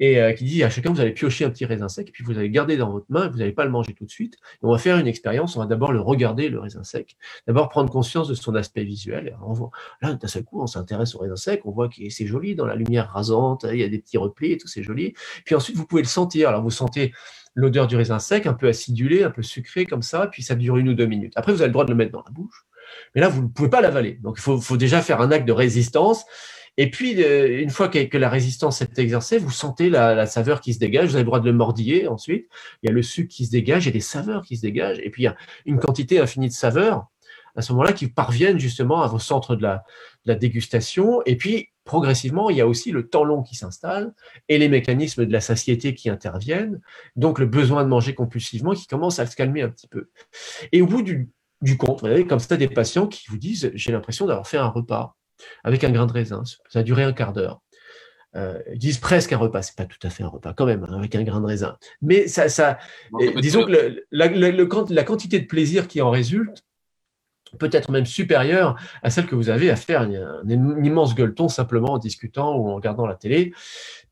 [0.00, 2.24] et euh, qui dit à chacun vous allez piocher un petit raisin sec, et puis
[2.24, 4.34] vous allez le garder dans votre main, vous n'allez pas le manger tout de suite.
[4.34, 7.16] Et on va faire une expérience, on va d'abord le regarder, le raisin sec,
[7.46, 9.28] d'abord prendre conscience de son aspect visuel.
[9.28, 12.54] Et là, d'un seul coup, on s'intéresse au raisin sec, on voit que c'est joli
[12.54, 15.14] dans la lumière rasante, il y a des petits replis et tout, c'est joli.
[15.44, 16.48] Puis ensuite, vous pouvez le sentir.
[16.48, 17.12] Alors, vous sentez
[17.54, 20.76] l'odeur du raisin sec, un peu acidulé, un peu sucré comme ça, puis ça dure
[20.76, 21.32] une ou deux minutes.
[21.36, 22.66] Après, vous avez le droit de le mettre dans la bouche,
[23.14, 24.18] mais là, vous ne pouvez pas l'avaler.
[24.22, 26.24] Donc, il faut déjà faire un acte de résistance.
[26.76, 30.74] Et puis, euh, une fois que, la résistance est exercée, vous sentez la, saveur qui
[30.74, 31.08] se dégage.
[31.08, 32.48] Vous avez le droit de le mordiller ensuite.
[32.82, 34.98] Il y a le sucre qui se dégage et des saveurs qui se dégagent.
[35.02, 37.06] Et puis, il y a une quantité infinie de saveurs
[37.56, 39.84] à ce moment-là qui parviennent justement à vos centres de la,
[40.34, 41.22] dégustation.
[41.24, 44.12] Et puis, progressivement, il y a aussi le temps long qui s'installe
[44.48, 46.80] et les mécanismes de la satiété qui interviennent.
[47.14, 50.10] Donc, le besoin de manger compulsivement qui commence à se calmer un petit peu.
[50.72, 53.92] Et au bout du compte, vous avez comme ça des patients qui vous disent J'ai
[53.92, 55.16] l'impression d'avoir fait un repas
[55.64, 56.42] avec un grain de raisin.
[56.68, 57.60] Ça a duré un quart d'heure.
[58.34, 60.84] Euh, ils disent presque un repas, c'est pas tout à fait un repas quand même,
[60.88, 61.76] hein, avec un grain de raisin.
[62.02, 62.78] Mais ça,
[63.40, 66.62] disons que le- la, le- le quant- la quantité de plaisir qui en résulte
[67.58, 71.48] peut être même supérieure à celle que vous avez à faire un, un immense gueuleton
[71.48, 73.54] simplement en discutant ou en regardant la télé,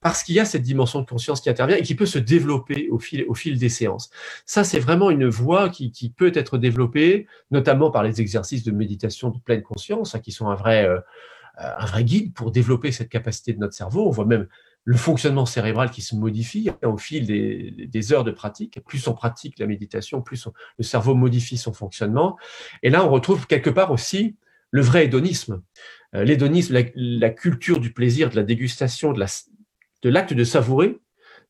[0.04, 2.90] parce qu'il y a cette dimension de conscience qui intervient et qui peut se développer
[2.90, 4.10] au fil, des séances.
[4.44, 9.30] Ça, c'est vraiment une voie qui, peut être développée, notamment par les exercices de méditation
[9.30, 11.00] de pleine conscience, hein, qui sont un vrai, euh,
[11.56, 14.06] un vrai guide pour développer cette capacité de notre cerveau.
[14.06, 14.46] On voit même
[14.84, 18.80] le fonctionnement cérébral qui se modifie hein, au fil des, heures de pratique.
[18.84, 22.36] Plus on pratique la méditation, plus le cerveau modifie son fonctionnement.
[22.82, 24.36] Et là, on retrouve quelque part aussi
[24.70, 25.62] le vrai hédonisme.
[26.14, 29.28] Euh, L'hédonisme, la, la culture du plaisir, de la dégustation, de la-
[30.04, 31.00] de l'acte de savourer,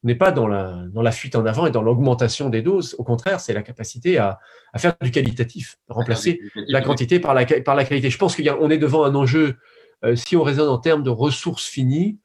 [0.05, 2.95] n'est pas dans la, dans la fuite en avant et dans l'augmentation des doses.
[2.99, 4.39] Au contraire, c'est la capacité à,
[4.73, 8.11] à faire du qualitatif, remplacer la quantité par la, par la qualité.
[8.11, 9.57] Je pense qu'on est devant un enjeu,
[10.05, 12.19] euh, si on raisonne en termes de ressources finies,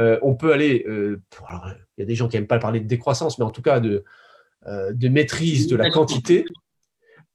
[0.00, 2.58] euh, on peut aller, euh, pour- alors, il y a des gens qui n'aiment pas
[2.58, 4.04] parler de décroissance, mais en tout cas de,
[4.66, 6.44] de maîtrise de la quantité,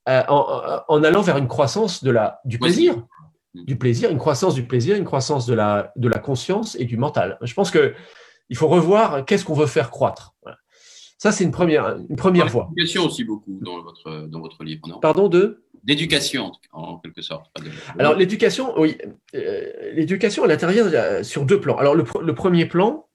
[0.07, 2.95] en, en allant vers une croissance de la, du plaisir.
[3.53, 6.97] Du plaisir, une croissance du plaisir, une croissance de la, de la conscience et du
[6.97, 7.37] mental.
[7.43, 7.93] Je pense que
[8.49, 10.33] il faut revoir qu'est-ce qu'on veut faire croître.
[10.41, 10.57] Voilà.
[11.17, 12.67] Ça, c'est une première, une première voie.
[12.75, 14.99] L'éducation aussi beaucoup dans votre, dans votre livre, non?
[14.99, 15.63] Pardon, de?
[15.83, 17.45] D'éducation, en quelque sorte.
[17.61, 18.97] de- Alors, l'éducation, oui.
[19.35, 21.77] Euh, l'éducation, elle intervient euh, sur deux plans.
[21.77, 23.07] Alors, le, pr- le premier plan,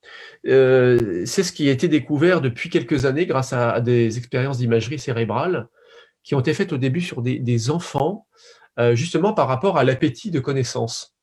[0.46, 4.58] euh, c'est ce qui a été découvert depuis quelques années grâce à, à des expériences
[4.58, 5.68] d'imagerie cérébrale
[6.24, 8.26] qui ont été faites au début sur des, des enfants,
[8.78, 11.14] euh, justement par rapport à l'appétit de connaissance.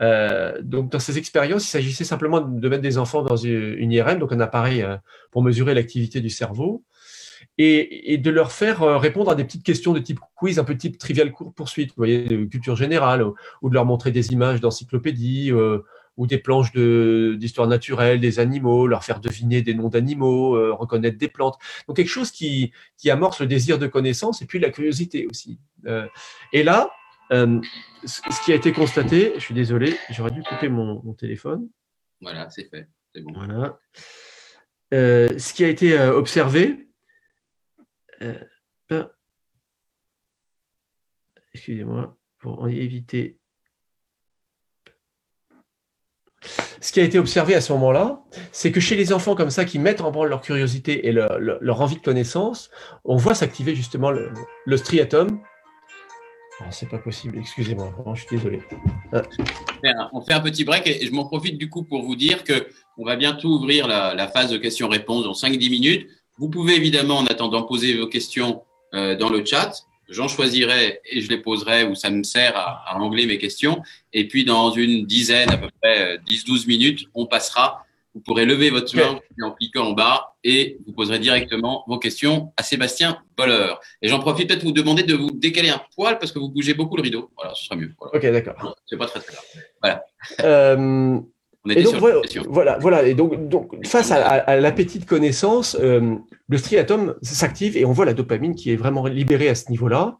[0.00, 4.18] Euh, donc, dans ces expériences, il s'agissait simplement de mettre des enfants dans une, IRM,
[4.18, 4.96] donc un appareil euh,
[5.30, 6.84] pour mesurer l'activité du cerveau,
[7.56, 10.64] et, et de leur faire euh, répondre à des petites questions de type quiz, un
[10.64, 13.24] peu type trivial court poursuite, vous voyez, de culture générale,
[13.62, 15.80] ou, de leur montrer des images d'encyclopédie, euh,
[16.16, 20.72] ou des planches de- d'histoire naturelle, des animaux, leur faire deviner des noms d'animaux, euh,
[20.72, 21.56] reconnaître des plantes.
[21.86, 25.60] Donc quelque chose qui, qui amorce le désir de connaissance et puis la curiosité aussi.
[25.86, 26.06] Euh,
[26.52, 26.90] et là,
[27.32, 27.60] euh,
[28.04, 31.68] ce qui a été constaté, je suis désolé, j'aurais dû couper mon, mon téléphone.
[32.20, 32.88] Voilà, c'est fait.
[33.14, 33.32] C'est bon.
[33.32, 33.78] Voilà.
[34.94, 36.88] Euh, ce qui a été euh, observé,
[38.22, 38.34] euh,
[38.88, 39.10] ben,
[41.54, 43.38] excusez-moi, pour éviter.
[46.80, 49.64] Ce qui a été observé à ce moment-là, c'est que chez les enfants comme ça
[49.64, 52.70] qui mettent en branle leur curiosité et leur, leur- leur envie de connaissance,
[53.04, 54.32] on voit s'activer justement le,
[54.64, 55.42] le striatum.
[56.60, 58.60] Ah, c'est pas possible, excusez-moi, je suis désolé.
[60.12, 62.68] on fait un petit break et je m'en profite du coup pour vous dire que
[62.96, 66.08] on va bientôt ouvrir la, phase de questions-réponses dans 5-10 minutes.
[66.36, 68.62] Vous pouvez évidemment en attendant poser vos questions
[68.94, 69.72] euh, dans le chat.
[70.08, 73.80] J'en choisirai et je les poserai où ça me sert à, à angler mes questions.
[74.12, 77.84] Et puis dans une dizaine, à peu près euh, 10-12 minutes, on passera.
[78.18, 82.52] Vous pourrez lever votre main en cliquant en bas et vous poserez directement vos questions
[82.56, 83.74] à Sébastien Boller.
[84.02, 86.74] Et j'en profite peut-être vous demander de vous décaler un poil parce que vous bougez
[86.74, 87.30] beaucoup le rideau.
[87.36, 87.92] Voilà, ce sera mieux.
[88.00, 88.16] Voilà.
[88.16, 88.74] Ok, d'accord.
[88.86, 90.00] C'est pas très très grave.
[90.42, 91.20] Euh,
[91.64, 93.02] On était Et donc, sur voilà, voilà, voilà.
[93.04, 96.14] Et donc, donc face à, à- à l'appétit de connaissance, euh,
[96.48, 100.18] le striatum s'active et on voit la dopamine qui est vraiment libérée à ce niveau-là.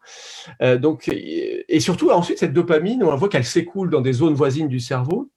[0.61, 4.33] Euh, donc, et et surtout, ensuite, cette dopamine, on voit qu'elle s'écoule dans des zones
[4.35, 5.29] voisines du cerveau,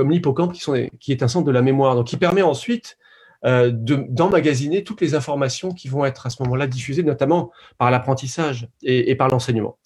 [0.00, 0.54] comme l'hippocampe,
[0.98, 2.96] qui, est un centre de la mémoire, donc qui permet ensuite
[3.44, 7.90] euh, de- d'emmagasiner toutes les informations qui vont être à ce moment-là diffusées, notamment par
[7.90, 9.76] l'apprentissage et, par l'enseignement.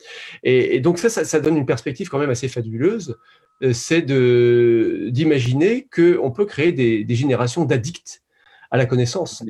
[0.45, 3.17] Et, donc ça, ça, donne une perspective quand même assez fabuleuse
[3.65, 8.23] euh, c'est d'imaginer qu'on peut créer des générations d'addicts
[8.71, 9.43] à la connaissance.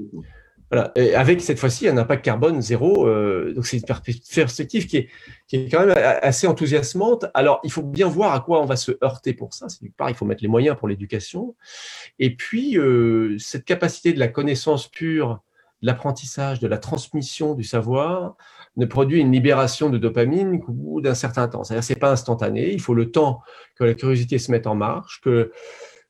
[1.14, 3.06] Avec cette fois-ci un impact carbone zéro.
[3.06, 7.26] euh, donc c'est une perspe- perspective qui est, quand même assez enthousiasmante.
[7.34, 9.68] Alors il faut bien voir à quoi on va se heurter pour ça.
[9.68, 11.54] C'est d'une part il faut mettre les moyens pour l'éducation,
[12.18, 15.40] et puis euh, cette capacité de la connaissance pure,
[15.82, 18.36] de l'apprentissage, de la transmission du savoir
[18.76, 21.62] ne produit une libération de dopamine qu'au bout d'un certain temps.
[21.62, 22.72] C'est-à-dire c'est pas instantané.
[22.72, 23.40] Il faut le temps
[23.76, 25.52] que la curiosité se mette en marche, que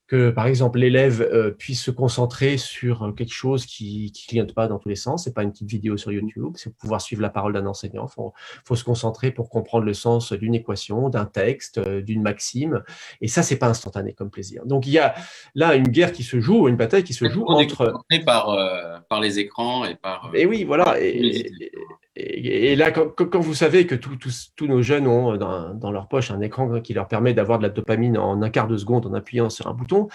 [0.07, 4.55] que par exemple l'élève euh, puisse se concentrer sur euh, quelque chose qui qui clignote
[4.55, 5.25] pas dans tous les sens.
[5.25, 8.07] C'est pas une petite vidéo sur YouTube, c'est pouvoir suivre la parole d'un enseignant.
[8.07, 8.33] Faut
[8.64, 12.83] faut se concentrer pour comprendre le sens d'une équation, d'un texte, euh, d'une maxime.
[13.21, 14.67] Et ça c'est pas instantané comme plaisir.
[14.67, 15.14] Donc il y a
[15.55, 18.51] là une guerre qui se joue, une bataille qui se joue On est entre par,
[18.51, 20.31] euh, par les écrans et par.
[20.35, 21.01] euh, et oui, voilà.
[21.01, 21.73] Et, et.
[22.16, 26.31] Et- et là, quand, vous savez que tous- nos jeunes ont dans, dans leur poche
[26.31, 29.14] un écran qui leur permet d'avoir de la dopamine en un quart de seconde en
[29.14, 30.09] appuyant sur un bouton,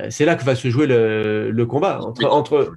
[0.00, 2.72] euh, c'est là que va se jouer le, le combat entre,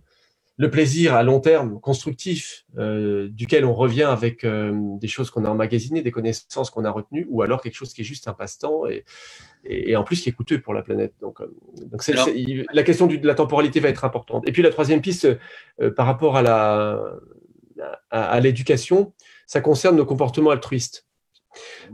[0.57, 5.43] le plaisir à long terme constructif, euh, duquel on revient avec euh, des choses qu'on
[5.43, 8.33] a emmagasinées, des connaissances qu'on a retenues, ou alors quelque chose qui est juste un
[8.33, 9.03] passe-temps et,
[9.65, 11.13] et, et en plus qui est coûteux pour la planète.
[11.21, 11.47] Donc, euh,
[12.01, 12.13] c'est-
[12.71, 14.47] la question du- de la temporalité va être importante.
[14.47, 15.27] Et puis la troisième piste,
[15.97, 17.01] par rapport à la
[18.11, 19.13] à, l'éducation,
[19.47, 21.05] ça concerne nos comportements altruistes.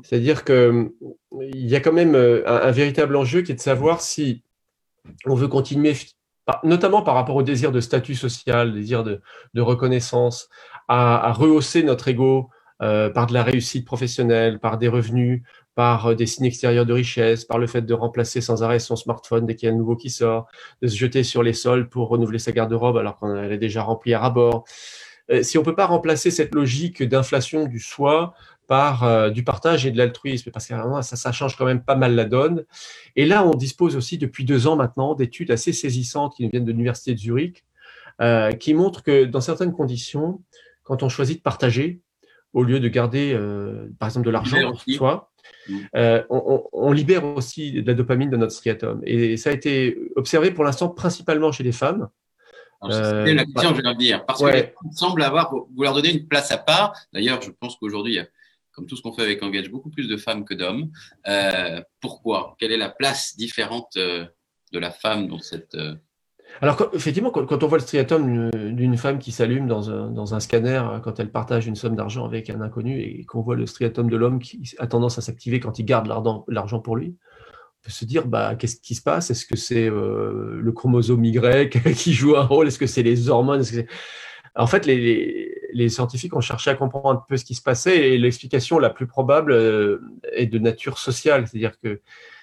[0.04, 0.91] C'est-à-dire que
[1.34, 4.44] euh, y a quand même euh, un, véritable enjeu qui est de savoir si
[5.26, 5.96] on veut continuer,
[6.63, 9.22] notamment par rapport au désir de statut social, désir de,
[9.56, 10.50] reconnaissance,
[10.88, 12.50] à, rehausser notre ego
[12.82, 15.44] euh, par de la réussite professionnelle, par des revenus,
[15.76, 19.46] par des signes extérieurs de richesse, par le fait de remplacer sans arrêt son smartphone
[19.46, 20.48] dès qu'il y a un nouveau qui sort,
[20.82, 24.13] de se jeter sur les sols pour renouveler sa garde-robe alors qu'on est déjà remplie
[24.13, 24.65] à ras-bord.
[25.30, 28.34] Euh, si on peut pas remplacer cette logique d'inflation du soi
[28.68, 31.84] par euh, du partage et de l'altruisme, parce que vraiment, ça, ça change quand même
[31.84, 32.66] pas mal la donne.
[33.16, 36.72] Et là, on dispose aussi depuis deux ans maintenant d'études assez saisissantes qui viennent de
[36.72, 37.66] l'université de Zurich,
[38.22, 40.42] euh, qui montrent que dans certaines conditions,
[40.84, 42.00] quand on choisit de partager
[42.54, 45.28] au lieu de garder, euh, par exemple, de l'argent pour soi,
[45.68, 45.78] Mm.
[45.96, 49.02] euh, on, on- libère aussi de la dopamine de notre striatum.
[49.06, 52.10] Et ça a été observé pour l'instant principalement chez les femmes.
[52.89, 54.26] C'est Euh, la question que je viens de dire.
[54.26, 54.74] Parce ouais.
[54.82, 56.94] que semblent avoir, vous leur donnez une place à part.
[57.13, 58.20] D'ailleurs, je pense qu'aujourd'hui,
[58.72, 60.89] comme tout ce qu'on fait avec Engage, beaucoup plus de femmes que d'hommes.
[61.28, 62.56] Euh, pourquoi?
[62.60, 64.26] Quelle est la place différente euh,
[64.72, 65.78] de la femme dans cette.
[66.62, 70.10] Alors, quand- effectivement, quand, quand on voit le striatum d'une- femme qui s'allume dans un,
[70.12, 73.56] dans un scanner quand elle partage une somme d'argent avec un inconnu et qu'on voit
[73.56, 76.08] le striatum de l'homme qui a tendance à s'activer quand il garde
[76.48, 77.15] l'argent pour lui,
[77.82, 79.30] peut se dire bah, qu'est-ce qui se passe?
[79.32, 82.67] Est-ce que c'est euh, le chromosome Y qui joue un rôle?
[82.67, 83.63] Est-ce que c'est les hormones?
[84.56, 88.10] En fait, les, les- scientifiques ont cherché à comprendre un peu ce qui se passait
[88.10, 90.00] et l'explication la plus probable euh,
[90.34, 91.48] est de nature sociale.
[91.48, 92.02] C'est-à-dire que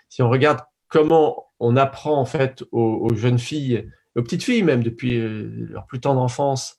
[0.08, 4.82] si on regarde comment on apprend en fait aux, jeunes filles, aux petites filles même
[4.82, 6.78] depuis euh, leur plus tendre enfance,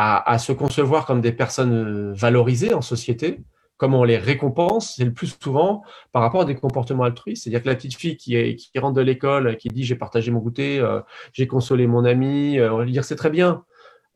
[0.00, 3.40] à, se concevoir comme des personnes valorisées en société,
[3.78, 7.44] comment on les récompense, c'est le plus souvent par rapport à des comportements altruistes.
[7.44, 10.80] C'est-à-dire que la petite fille qui, rentre de l'école, qui dit j'ai partagé mon goûter,
[10.80, 11.00] euh,
[11.32, 13.64] j'ai consolé mon ami, euh, on va lui dire c'est très bien.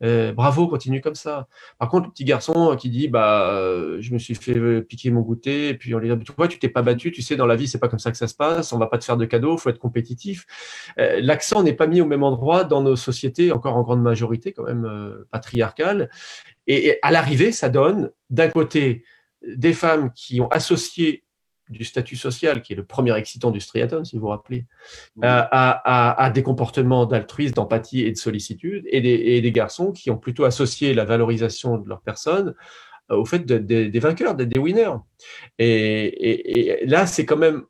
[0.03, 1.47] Euh, bravo, continue comme ça.
[1.79, 3.57] Par contre, le petit garçon qui dit bah
[3.99, 6.59] je me suis fait piquer mon goûter et puis on lui dit tu vois tu
[6.59, 8.35] t'es pas battu, tu sais dans la vie c'est pas comme ça que ça se
[8.35, 10.45] passe, on va pas te faire de cadeaux, faut être compétitif.
[10.97, 14.63] L'accent n'est pas mis au même endroit dans nos sociétés, encore en grande majorité quand
[14.63, 16.09] même patriarcales.
[16.67, 19.05] Et, et à l'arrivée, ça donne d'un côté
[19.47, 21.23] des femmes qui ont associé
[21.69, 24.65] du statut social, qui est le premier excitant du striatum, si vous vous rappelez,
[25.21, 25.39] à,
[25.71, 30.11] à- à des comportements d'altruisme, d'empathie et de sollicitude, et des, et des garçons qui
[30.11, 32.53] ont plutôt associé la valorisation de leur personne
[33.11, 34.91] euh, au fait de- des vainqueurs, d'être des winners.
[35.57, 35.67] Et,
[36.05, 37.63] et- et là, c'est quand même...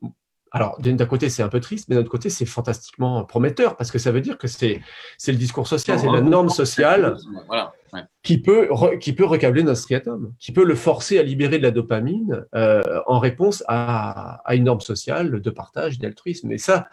[0.51, 3.89] Alors, d'un côté, c'est un peu triste, mais d'un autre côté, c'est fantastiquement prometteur, parce
[3.91, 4.81] que ça veut dire que c'est
[5.17, 7.15] c'est le discours social, c'est la norme sociale
[7.47, 7.73] Voilà.
[7.93, 8.01] Ouais.
[8.23, 11.63] qui peut, re- qui peut recabler notre striatum, qui peut le forcer à libérer de
[11.63, 16.51] la dopamine euh, en réponse à, à une norme sociale de partage, d'altruisme.
[16.51, 16.87] Et ça,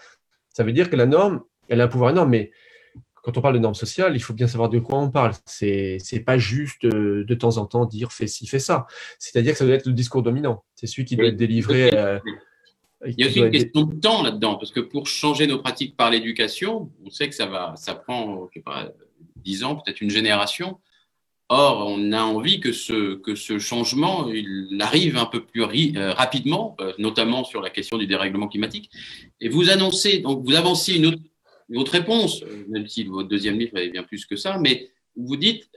[0.51, 2.51] ça veut dire que la norme, elle a un pouvoir énorme, mais
[3.23, 5.33] quand on parle de norme sociale, il faut bien savoir de quoi on parle.
[5.45, 8.87] C'est c'est pas juste euh, de temps en temps dire fais ci, fais ça.
[9.19, 10.65] C'est-à-dire que ça doit être le discours dominant.
[10.75, 11.91] C'est celui qui doit être délivré.
[11.95, 12.19] euh,
[13.07, 15.47] Il y a qui aussi une être- question de temps là-dedans, parce que pour changer
[15.47, 18.89] nos pratiques par l'éducation, on sait que ça va, ça prend, je sais pas,
[19.37, 20.81] 10 ans, peut-être une génération.
[21.53, 24.29] Or, on a envie que ce, changement,
[24.79, 25.65] arrive un peu plus
[25.97, 28.89] euh, rapidement, euh, notamment sur la question du dérèglement climatique.
[29.41, 33.77] Et vous annoncez, donc vous avancez une autre, réponse, euh, même si votre deuxième livre
[33.79, 35.69] est bien plus que ça, mais vous dites,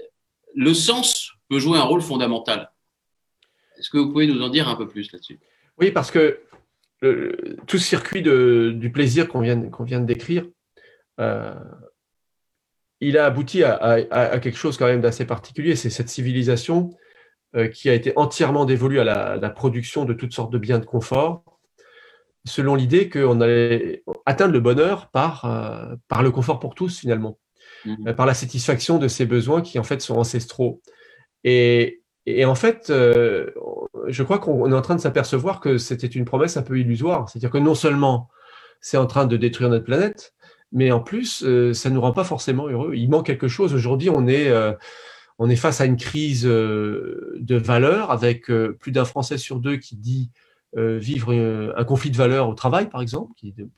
[0.54, 2.72] le sens peut jouer un rôle fondamental.
[3.80, 5.40] Est-ce que vous pouvez nous en dire un peu plus là-dessus?
[5.80, 6.40] Oui, parce que
[7.02, 10.46] le- tout ce circuit du plaisir qu'on vient, de décrire,
[13.08, 15.76] il a abouti à, à- à quelque chose quand même d'assez particulier.
[15.76, 16.92] C'est cette civilisation
[17.56, 20.80] euh, qui a été entièrement dévolue à la, la production de toutes sortes de biens
[20.80, 21.44] de confort,
[22.46, 27.38] selon l'idée qu'on allait atteindre le bonheur par, euh, par le confort pour tous finalement,
[27.86, 28.08] Mhm.
[28.08, 30.82] euh, par la satisfaction de ces besoins qui en fait sont ancestraux.
[31.44, 33.48] Et, et en fait, euh,
[34.08, 37.30] je crois qu'on est en train de s'apercevoir que c'était une promesse un peu illusoire.
[37.30, 38.30] C'est-à-dire que non seulement
[38.82, 40.34] c'est en train de détruire notre planète,
[40.74, 42.96] mais en plus, euh, ça ne nous rend pas forcément heureux.
[42.96, 43.74] Il manque quelque chose.
[43.74, 44.74] Aujourd'hui, on est, euh,
[45.40, 49.78] on est face à une crise euh, de valeurs avec plus d'un Français sur deux
[49.78, 50.30] qui dit
[50.76, 51.32] vivre
[51.78, 53.70] un conflit de valeurs au travail, par exemple, qui, de-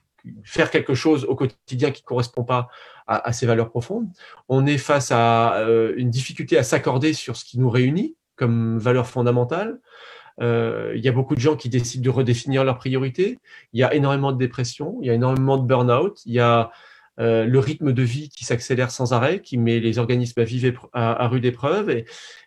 [0.43, 2.69] faire quelque chose au quotidien qui ne correspond pas
[3.05, 4.08] à, à ses valeurs profondes.
[4.47, 5.65] On est face à
[5.97, 9.79] une difficulté à s'accorder sur ce qui nous réunit comme valeur fondamentale.
[10.41, 13.39] Euh, il y a beaucoup de gens qui décident de redéfinir leurs priorités.
[13.74, 16.71] Il y a énormément de dépression, il y a énormément de burn-out, il y a
[17.19, 20.89] euh, le rythme de vie qui s'accélère sans arrêt, qui met les organismes à, vivre
[20.93, 22.04] à, rude épreuve.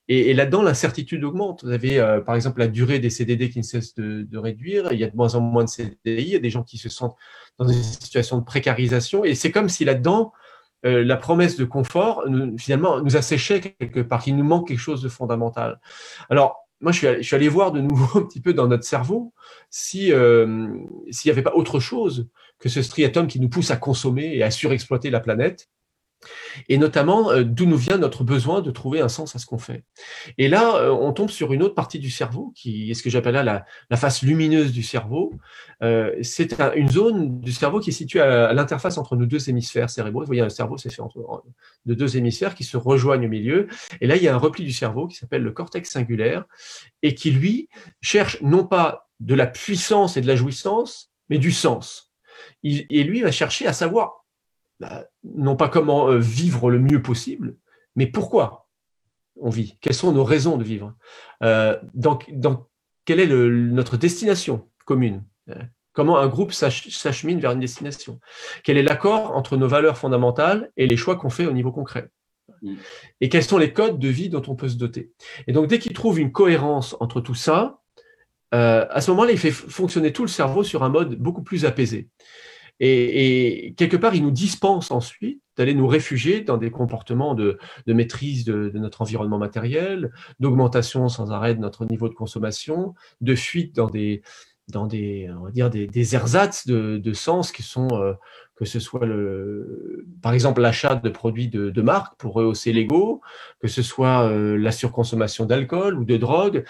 [0.09, 1.65] Et, là-dedans, l'incertitude augmente.
[1.65, 4.93] Vous avez, euh, par exemple, la durée des CDD qui ne cesse de, réduire.
[4.93, 5.97] Il y a de moins en moins de CDI.
[6.05, 7.17] Il y a des gens qui se sentent
[7.59, 9.25] dans une situation de précarisation.
[9.25, 10.33] Et c'est comme si là-dedans,
[10.85, 12.25] la promesse de confort,
[12.57, 14.23] finalement, nous asséchait quelque part.
[14.29, 15.81] Il nous manque quelque chose de fondamental.
[16.31, 19.33] Alors, moi, je suis, allé, voir de nouveau un petit peu dans notre cerveau
[19.71, 20.69] si euh,
[21.11, 24.43] s'il n'y avait pas autre chose que ce striatum qui nous pousse à consommer et
[24.43, 25.69] à surexploiter la planète,
[26.69, 29.59] et notamment euh, d'où nous vient notre besoin de trouver un sens à ce qu'on
[29.59, 29.85] fait.
[30.37, 33.11] Et là, euh, on tombe sur une autre partie du cerveau, qui est ce que
[33.11, 35.33] j'appelle là la, face lumineuse du cerveau.
[35.83, 39.49] Euh, c'est un- une zone du cerveau qui est située à, l'interface entre nos deux
[39.49, 40.21] hémisphères cérébraux.
[40.21, 41.43] Vous voyez, un cerveau, c'est fait entre, en-
[41.87, 43.69] de deux hémisphères qui se rejoignent au milieu.
[44.01, 46.45] Et là, il y a un repli du cerveau qui s'appelle le cortex singulaire
[47.03, 47.69] et qui, lui,
[48.01, 52.13] cherche non pas de la puissance et de la jouissance, mais du sens.
[52.63, 54.18] Et lui va chercher à savoir,
[55.25, 57.57] non pas comment euh, vivre le mieux possible,
[57.97, 58.69] mais pourquoi
[59.41, 60.95] on vit, quelles sont nos raisons de vivre,
[61.43, 62.67] euh, dans, dans-
[63.05, 65.55] quelle est le- notre destination commune, euh,
[65.93, 68.21] comment un groupe s'ach- s'achemine vers une destination,
[68.65, 72.11] quel est l'accord entre nos valeurs fondamentales et les choix qu'on fait au niveau concret?
[72.63, 72.75] Mm.
[73.21, 75.13] Et quels sont les codes de vie dont on peut se doter?
[75.47, 77.81] Et donc, dès qu'il trouve une cohérence entre tout ça,
[78.55, 81.65] euh, à ce moment-là, il fait fonctionner tout le cerveau sur un mode beaucoup plus
[81.65, 82.09] apaisé.
[82.81, 88.45] Et, quelque part, il nous dispense ensuite d'aller nous réfugier dans des comportements de, maîtrise
[88.45, 93.89] de, notre environnement matériel, d'augmentation sans arrêt de notre niveau de consommation, de fuite dans
[93.89, 94.23] des,
[94.69, 98.13] dans des, on va dire des, des ersatz de, de sens qui sont euh,
[98.59, 103.21] que ce soit le, par exemple l'achat de produits de, marque pour rehausser l'ego,
[103.61, 106.65] que ce soit euh, la surconsommation d'alcool ou de drogue,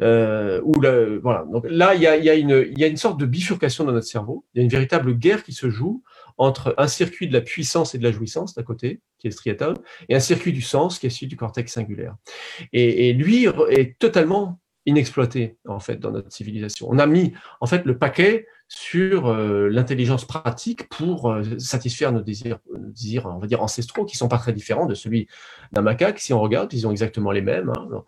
[0.00, 1.44] euh, ou la, voilà.
[1.52, 4.06] Donc là, il y a, y, a y a une sorte de bifurcation dans notre
[4.06, 4.46] cerveau.
[4.54, 6.02] Il y a une véritable guerre qui se joue
[6.38, 9.34] entre un circuit de la puissance et de la jouissance d'un côté, qui est le
[9.34, 9.74] striatum,
[10.08, 12.16] et un circuit du sens qui est celui du cortex singulaire.
[12.72, 16.86] Et lui est totalement inexploité en fait dans notre civilisation.
[16.90, 22.22] On a mis en fait le paquet sur euh, l'intelligence pratique pour euh, satisfaire nos
[22.22, 25.28] désirs, nos désirs, on va dire ancestraux, qui sont pas très différents de celui
[25.72, 26.18] d'un macaque.
[26.18, 27.72] Si on regarde, ils ont exactement les mêmes.
[27.76, 28.02] Hein.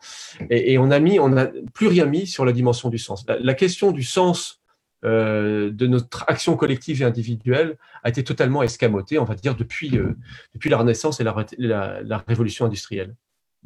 [0.50, 3.26] Et, on a mis, on n'a plus rien mis sur la dimension du sens.
[3.28, 4.60] La, question du sens
[5.04, 9.90] euh, de notre action collective et individuelle a été totalement escamotée, on va dire, depuis,
[10.54, 13.14] depuis la Renaissance et la, la révolution industrielle.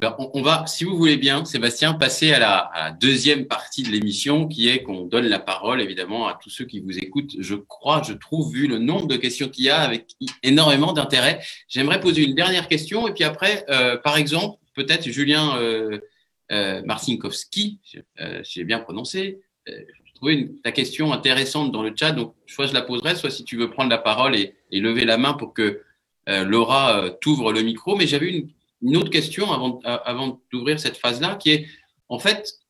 [0.01, 4.49] Ben, on, va, si vous voulez bien, Sébastien, passer à la, deuxième partie de l'émission,
[4.49, 7.33] qui est qu'on donne la parole, évidemment, à tous ceux qui vous écoutent.
[7.39, 10.07] Je crois, je trouve, vu le nombre de questions qu'il y a, avec
[10.43, 11.43] énormément d'intérêt.
[11.69, 15.99] J'aimerais poser une dernière question, et puis après, euh, par exemple, peut-être Julien euh,
[16.51, 17.79] euh, Marcinkowski,
[18.43, 22.81] j'ai bien prononcé, j'ai trouvé ta question intéressante dans le chat, donc soit je la
[22.81, 25.83] poserai, soit si tu veux prendre la parole et, et lever la main pour que
[26.27, 27.97] Laura t'ouvre le micro.
[27.97, 28.49] Mais j'avais une
[28.83, 31.67] une autre question avant, d'ouvrir cette phase-là, qui est,
[32.09, 32.61] en fait,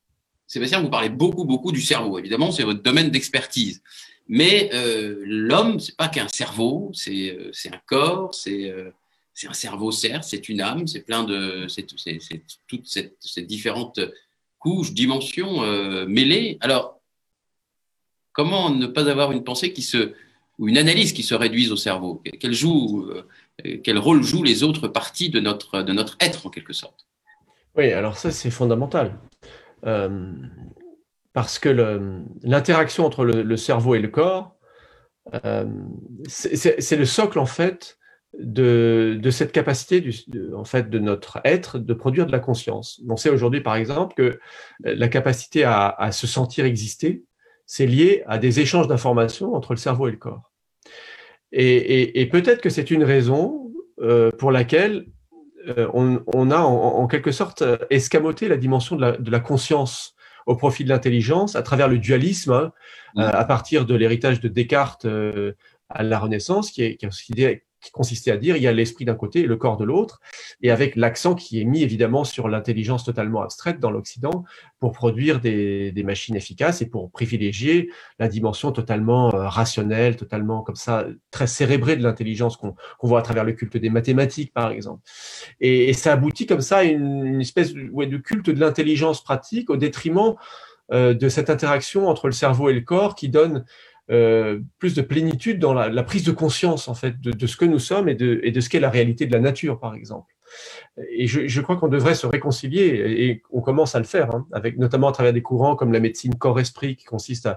[0.47, 2.19] Sébastien, vous parlez beaucoup, beaucoup du cerveau.
[2.19, 3.81] Évidemment, c'est votre domaine d'expertise.
[4.27, 8.91] Mais euh, l'homme, c'est pas qu'un cerveau, c'est euh, un corps, c'est euh,
[9.47, 11.67] un cerveau, certes, c'est une âme, c'est plein de.
[11.69, 11.87] C'est
[12.67, 13.99] toutes ces différentes
[14.59, 16.57] couches, dimensions euh, mêlées.
[16.61, 16.99] Alors,
[18.33, 20.13] comment ne pas avoir une pensée qui se.
[20.59, 22.21] ou une analyse qui se réduise au cerveau?
[22.39, 23.09] Qu'elle joue
[23.83, 27.07] quel rôle jouent les autres parties de notre, de notre être en quelque sorte.
[27.75, 29.19] Oui, alors ça c'est fondamental.
[29.85, 30.31] Euh,
[31.33, 31.69] parce que
[32.43, 34.55] l'interaction entre le, le, cerveau et le corps,
[35.45, 35.65] euh,
[36.27, 37.97] c'est le socle en fait
[38.37, 42.39] de, de cette capacité du, de, en fait de notre être de produire de la
[42.39, 43.01] conscience.
[43.07, 44.39] On sait aujourd'hui par exemple que
[44.81, 47.23] la capacité à, à se sentir exister,
[47.65, 50.50] c'est lié à des échanges d'informations entre le cerveau et le corps.
[51.51, 55.05] Et, et, et peut-être que c'est une raison euh, pour laquelle
[55.67, 59.39] euh, on, on, a en, en, quelque sorte escamoté la dimension de la, de la
[59.39, 62.71] conscience au profit de l'intelligence à travers le dualisme, hein,
[63.17, 65.53] euh, à partir de l'héritage de Descartes euh,
[65.89, 69.05] à la Renaissance, qui est, qui est qui consistait à dire il y a l'esprit
[69.05, 70.21] d'un côté et le corps de l'autre,
[70.61, 74.43] et avec l'accent qui est mis évidemment sur l'intelligence totalement abstraite dans l'Occident
[74.79, 80.75] pour produire des, machines efficaces et pour privilégier la dimension totalement euh, rationnelle, totalement comme
[80.75, 84.71] ça, très cérébrée de l'intelligence qu'on qu voit à travers le culte des mathématiques, par
[84.71, 85.01] exemple.
[85.59, 89.69] Et, ça aboutit comme ça à une, espèce de, ouais, de culte de l'intelligence pratique
[89.69, 90.35] au détriment
[90.91, 93.63] euh, de cette interaction entre le cerveau et le corps qui donne
[94.11, 97.65] euh, plus de plénitude dans la, prise de conscience en fait de, de ce que
[97.65, 100.33] nous sommes et de, et de ce qu'est la réalité de la nature, par exemple.
[101.09, 104.77] Et je, crois qu'on devrait se réconcilier, et on commence à le faire, hein, avec
[104.77, 107.49] notamment à travers des courants comme la médecine corps-esprit, qui consiste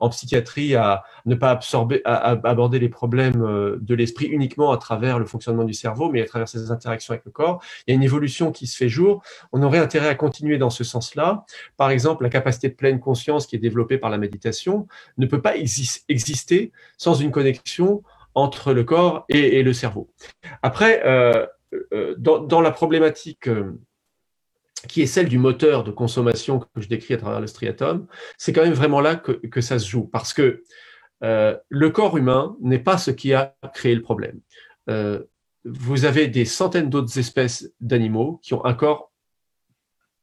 [0.00, 4.76] en psychiatrie à ne pas absorber, à, aborder les problèmes euh, de l'esprit uniquement à
[4.76, 7.62] travers le fonctionnement du cerveau, mais à travers ses interactions avec le corps.
[7.86, 9.22] Il y a une évolution qui se fait jour.
[9.52, 11.44] On aurait intérêt à continuer dans ce sens-là.
[11.76, 14.86] Par exemple, la capacité de pleine conscience qui est développée par la méditation
[15.18, 18.02] ne peut pas exis exister sans une connexion
[18.34, 20.10] entre le corps et, le cerveau.
[20.62, 21.46] Après, euh,
[22.18, 23.72] dans, dans, la problématique euh,
[24.88, 28.06] qui est celle du moteur de consommation que je décris à travers le striatum,
[28.36, 30.64] c'est quand même vraiment là que, ça se joue, parce que
[31.22, 34.40] euh, le corps humain n'est pas ce qui a créé le problème.
[34.90, 35.22] Euh,
[35.64, 39.12] vous avez des centaines d'autres espèces d'animaux qui ont un corps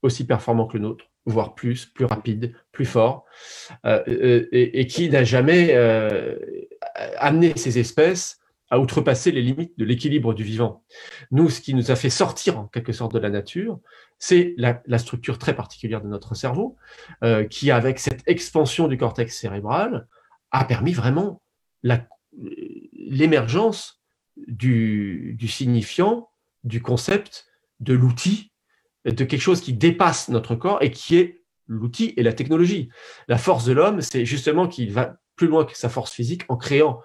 [0.01, 3.25] aussi performant que le nôtre, voire plus, plus rapide, plus fort,
[3.85, 5.73] euh, et, qui n'a jamais
[7.17, 8.38] amené ces espèces
[8.69, 10.83] à outrepasser les limites de l'équilibre du vivant.
[11.31, 13.79] Nous, ce qui nous a fait sortir en quelque sorte de la nature,
[14.19, 16.75] c'est la, structure très particulière de notre cerveau,
[17.23, 20.07] euh, qui, avec cette expansion du cortex cérébral,
[20.51, 21.41] a permis vraiment
[22.93, 24.01] l'émergence
[24.47, 26.29] du signifiant,
[26.63, 27.47] du concept,
[27.79, 28.51] de l'outil,
[29.05, 32.89] de quelque chose qui dépasse notre corps et qui est l'outil et la technologie.
[33.27, 36.57] La force de l'homme, c'est justement qu'il va plus loin que sa force physique en
[36.57, 37.01] créant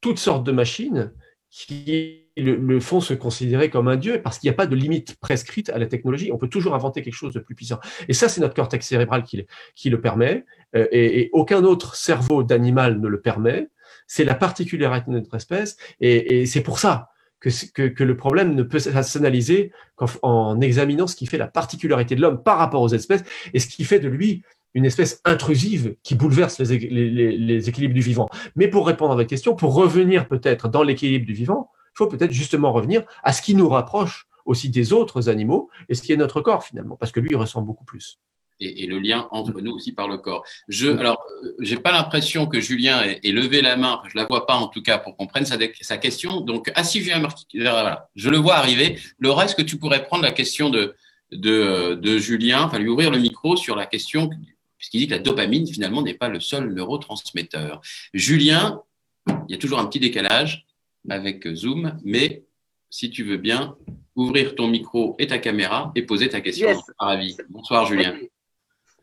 [0.00, 1.12] toutes sortes de machines
[1.50, 5.16] qui le, font se considérer comme un dieu parce qu'il n'y a pas de limite
[5.18, 6.30] prescrite à la technologie.
[6.32, 7.80] On peut toujours inventer quelque chose de plus puissant.
[8.06, 10.44] Et ça, c'est notre cortex cérébral qui, le permet,
[10.76, 13.68] euh, et, aucun autre cerveau d'animal ne le permet.
[14.06, 18.78] C'est la particularité de notre espèce, et, c'est pour ça que, le problème ne peut
[18.78, 23.22] s'analyser qu'en en examinant ce qui fait la particularité de l'homme par rapport aux espèces
[23.54, 24.42] et ce qui fait de lui
[24.78, 28.28] une espèce intrusive qui bouleverse les, les, les équilibres du vivant.
[28.56, 32.06] Mais pour répondre à votre question, pour revenir peut-être dans l'équilibre du vivant, il faut
[32.06, 36.12] peut-être justement revenir à ce qui nous rapproche aussi des autres animaux et ce qui
[36.12, 38.18] est notre corps finalement, parce que lui, il ressent beaucoup plus
[38.60, 40.44] et, et, le lien entre nous aussi par le corps.
[40.68, 44.26] Je, alors, euh, j'ai pas l'impression que Julien ait, ait, levé la main, je la
[44.26, 46.40] vois pas en tout cas pour qu'on prenne sa, sa question.
[46.40, 47.20] Donc, ah si, Julien
[47.54, 48.98] voilà, je le vois arriver.
[49.18, 50.94] Laura, est-ce que tu pourrais prendre la question de,
[51.32, 54.30] de, de Julien, enfin lui ouvrir le micro sur la question,
[54.78, 57.80] puisqu'il dit que la dopamine finalement n'est pas le seul neurotransmetteur.
[58.14, 58.82] Julien,
[59.26, 60.66] il y a toujours un petit décalage
[61.08, 62.44] avec Zoom, mais
[62.90, 63.76] si tu veux bien,
[64.16, 66.68] ouvrir ton micro et ta caméra et poser ta question.
[66.68, 66.80] Yes.
[66.98, 67.36] Ravi.
[67.48, 68.16] Bonsoir Julien.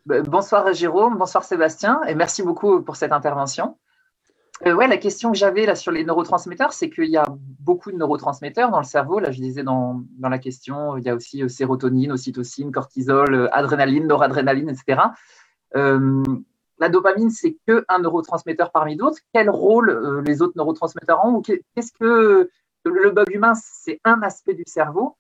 [0.06, 3.78] Bah, bonsoir Jérôme, bonsoir Sébastien, et merci beaucoup pour cette intervention.
[4.66, 7.26] Euh, ouais, la question que j'avais là sur les neurotransmetteurs, c'est qu'il y a
[7.60, 9.20] beaucoup de neurotransmetteurs dans le cerveau.
[9.20, 13.34] Là, je disais dans, dans la question, il y a aussi euh, sérotonine, ocytocine, cortisol,
[13.34, 15.02] euh, adrénaline, noradrénaline, etc.
[15.76, 16.24] Euh,
[16.80, 19.20] la dopamine, c'est que un neurotransmetteur parmi d'autres.
[19.34, 22.50] Quel rôle euh, les autres neurotransmetteurs ont Qu'est-ce que
[22.84, 25.16] le bug humain, c'est un aspect du cerveau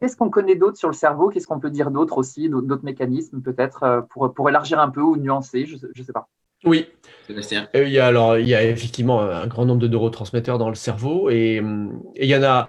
[0.00, 1.28] Qu'est-ce qu'on connaît d'autre sur le cerveau?
[1.28, 5.00] Qu'est-ce qu'on peut dire d'autre aussi D'autres mécanismes peut-être euh, pour, pour élargir un peu
[5.00, 6.28] ou nuancer Je ne sais pas.
[6.64, 6.86] Oui.
[7.26, 10.68] Sébastien il y, a, alors, il y a effectivement un grand nombre de neurotransmetteurs dans
[10.68, 11.56] le cerveau et,
[12.16, 12.68] et il, y en a,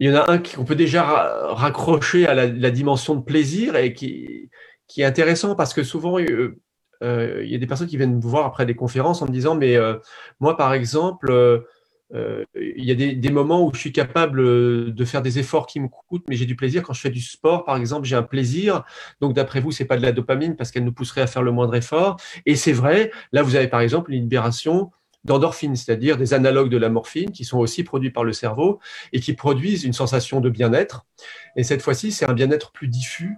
[0.00, 1.04] il y en a un qu'on peut déjà
[1.52, 4.50] raccrocher à la, la, dimension de plaisir et qui,
[4.88, 6.18] qui est intéressant parce que souvent,
[7.02, 9.54] il y a des personnes qui viennent me voir après des conférences en me disant,
[9.54, 9.96] mais euh,
[10.40, 11.30] moi, par exemple,
[12.14, 15.66] euh, il y a des, moments où je suis capable euh, de faire des efforts
[15.66, 16.82] qui me coûtent, mais j'ai du plaisir.
[16.82, 18.84] Quand je fais du sport, par exemple, j'ai un plaisir.
[19.20, 21.52] Donc, d'après vous, c'est pas de la dopamine parce qu'elle nous pousserait à faire le
[21.52, 22.16] moindre effort.
[22.44, 23.10] Et c'est vrai.
[23.32, 24.90] Là, vous avez par exemple une libération
[25.24, 28.78] d'endorphines, c'est-à-dire des analogues de la morphine qui sont aussi produits par le cerveau
[29.12, 31.04] et qui produisent une sensation de bien-être.
[31.56, 33.36] Et cette fois-ci, c'est un bien-être plus diffus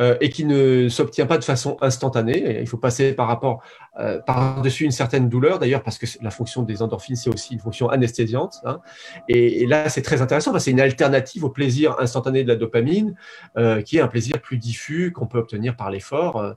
[0.00, 2.60] euh, et qui ne s'obtient pas de façon instantanée.
[2.60, 3.62] Il faut passer par rapport
[4.00, 7.60] euh, par-dessus une certaine douleur, d'ailleurs, parce que la fonction des endorphines, c'est aussi une
[7.60, 8.60] fonction anesthésiante.
[8.64, 8.80] Hein.
[9.28, 13.14] Et, là, c'est très intéressant, parce c'est une alternative au plaisir instantané de la dopamine,
[13.58, 16.56] euh, qui est un plaisir plus diffus qu'on peut obtenir par l'effort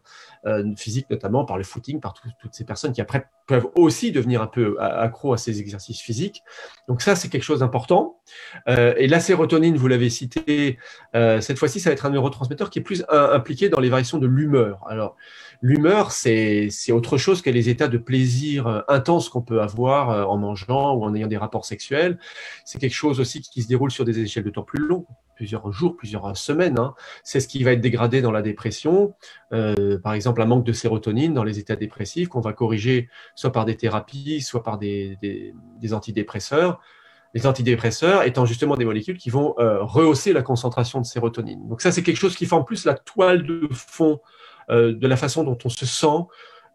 [0.78, 4.42] physique, notamment par le footing, par tout, toutes ces personnes qui après peuvent aussi devenir
[4.42, 6.44] un peu accro à ces exercices physiques.
[6.88, 8.20] Donc ça, c'est quelque chose d'important.
[8.68, 10.78] Euh, et la sérotonine, vous l'avez cité,
[11.14, 14.28] cette fois-ci, ça va être un neurotransmetteur qui est plus impliqué dans les variations de
[14.28, 14.86] l'humeur.
[14.88, 15.16] Alors,
[15.62, 20.24] l'humeur, c'est autre chose que les états de plaisir euh, intenses qu'on peut avoir euh,
[20.24, 22.20] en mangeant ou en ayant des rapports sexuels.
[22.64, 25.72] C'est quelque chose aussi qui se déroule sur des échelles de temps plus longues, plusieurs
[25.72, 26.80] jours, plusieurs semaines.
[26.80, 26.94] Hein.
[27.24, 29.14] C'est ce qui va être dégradé dans la dépression.
[29.54, 33.52] Euh, par exemple, un manque de sérotonine dans les états dépressifs qu'on va corriger soit
[33.52, 36.80] par des thérapies, soit par des, des, antidépresseurs
[37.34, 41.68] les antidépresseurs étant justement des molécules qui vont rehausser la concentration de sérotonine.
[41.68, 44.22] Donc ça, c'est quelque chose qui forme plus la toile de fond
[44.70, 46.08] euh, de la façon dont on se sent,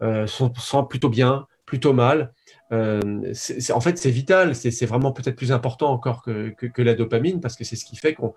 [0.02, 2.32] euh, se sent plutôt bien, plutôt mal.
[2.72, 3.32] Euh,
[3.72, 7.56] en fait, c'est vital, c'est, vraiment peut-être plus important encore que, que, la dopamine parce
[7.56, 8.34] que c'est ce qui fait qu'on,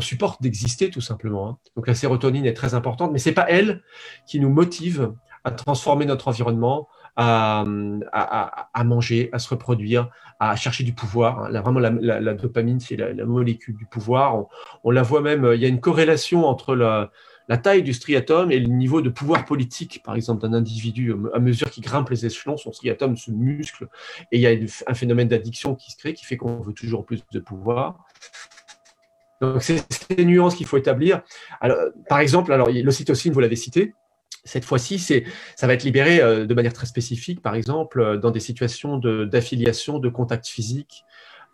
[0.00, 1.48] supporte d'exister tout simplement.
[1.48, 1.58] Hein.
[1.76, 3.82] Donc la sérotonine est très importante, mais c'est pas elle
[4.26, 5.12] qui nous motive
[5.44, 7.64] à transformer notre environnement, à,
[8.12, 11.50] à, manger, à se reproduire, à chercher du pouvoir.
[11.50, 14.46] Là, vraiment, la, dopamine, c'est la, molécule du pouvoir.
[14.82, 17.10] On, la voit même, il y a une corrélation entre la,
[17.48, 21.38] la taille du striatum et le niveau de pouvoir politique, par exemple, d'un individu, à
[21.38, 23.88] mesure qu'il grimpe les échelons, son striatum se muscle
[24.32, 27.04] et il y a un phénomène d'addiction qui se crée qui fait qu'on veut toujours
[27.04, 28.04] plus de pouvoir.
[29.40, 31.22] Donc, c'est ces nuances qu'il faut établir.
[32.08, 33.94] Par exemple, alors l'ocytocine, vous l'avez cité,
[34.44, 38.30] cette fois-ci, ça va être libéré euh, de manière très spécifique, par exemple, euh, dans
[38.30, 41.04] des situations d'affiliation, de, contact physique,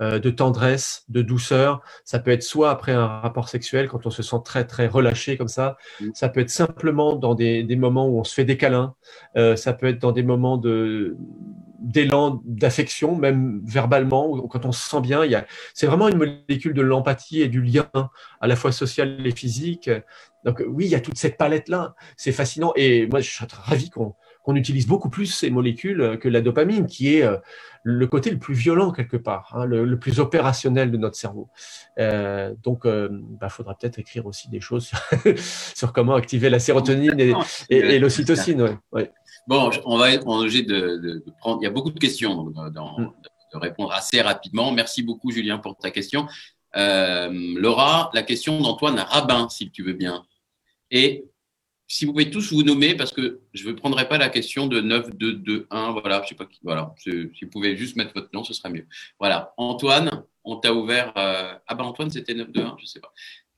[0.01, 1.83] de tendresse, de douceur.
[2.05, 5.37] Ça peut être soit après un rapport sexuel, quand on se sent très, très relâché
[5.37, 5.77] comme ça.
[6.15, 8.95] Ça peut être simplement dans des, des moments où on se fait des câlins.
[9.37, 11.17] Euh, ça peut être dans des moments de
[11.81, 15.25] d'élan d'affection, même verbalement, quand on se sent bien.
[15.25, 17.89] Il y a, c'est vraiment une molécule de l'empathie et du lien,
[18.41, 19.91] à la fois social et physique.
[20.45, 21.95] Donc oui, il y a toute cette palette-là.
[22.17, 22.73] C'est fascinant.
[22.77, 26.87] Et moi, je suis ravi qu'on qu'on utilise beaucoup plus ces molécules que la dopamine,
[26.87, 27.37] qui est euh,
[27.83, 31.49] le côté le plus violent quelque part, hein, le, le, plus opérationnel de notre cerveau.
[31.99, 34.99] Euh, donc, il euh, bah, faudra peut-être écrire aussi des choses sur,
[35.75, 37.33] sur comment activer la sérotonine et,
[37.71, 38.63] et, et l'ocytocine.
[38.63, 39.13] Ouais, ouais.
[39.47, 41.59] Bon, on va être obligé de, de, de, prendre.
[41.63, 43.13] Il y a beaucoup de questions, donc dans, mm.
[43.55, 44.73] de répondre assez rapidement.
[44.73, 46.27] Merci beaucoup, Julien, pour ta question.
[46.77, 50.25] Euh, Laura, la question d'Antoine Rabin, si tu veux bien.
[50.91, 51.25] Et
[51.93, 54.81] si vous pouvez tous vous nommer, parce que je ne prendrai pas la question de
[54.81, 56.95] 9, 2, 2, 1, voilà, je sais pas qui, voilà.
[56.97, 58.87] Si vous pouvez juste mettre votre nom, ce serait mieux.
[59.19, 59.53] Voilà.
[59.57, 61.13] Antoine, on t'a ouvert.
[61.17, 63.13] euh, Ah ben Antoine, c'était 9, 2, 1, je ne sais pas.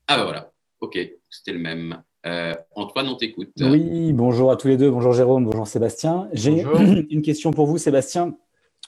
[0.08, 0.50] Ah ben voilà.
[0.80, 2.02] Ok, c'était le même.
[2.24, 3.50] Euh, Antoine, on t'écoute.
[3.60, 4.90] Oui, bonjour à tous les deux.
[4.90, 6.30] Bonjour Jérôme, bonjour Sébastien.
[6.32, 6.80] J'ai Bonjour.
[7.10, 8.34] une question pour vous, Sébastien.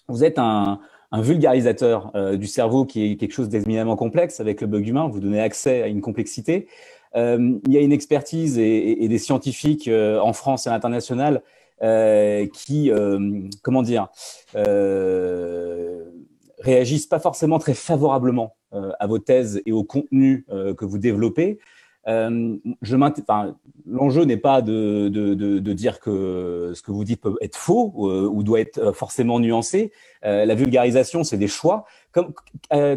[0.09, 0.81] Vous êtes un,
[1.13, 5.07] un vulgarisateur euh, du cerveau qui est quelque chose d'éminemment complexe avec le bug humain.
[5.07, 6.67] Vous donnez accès à une complexité.
[7.17, 11.43] Euh, il y a une expertise et, des scientifiques euh, en France et à l'international
[11.83, 12.91] euh, qui,
[13.63, 14.09] comment dire,
[16.61, 21.59] réagissent pas forcément très favorablement à vos thèses et au contenu que vous développez.
[22.07, 22.57] Euh,
[23.87, 28.43] L'enjeu n'est pas de, de, dire que ce que vous dites peut être faux ou
[28.43, 29.93] doit être forcément nuancé.
[30.23, 31.85] La vulgarisation, c'est des choix.
[32.13, 32.33] Com-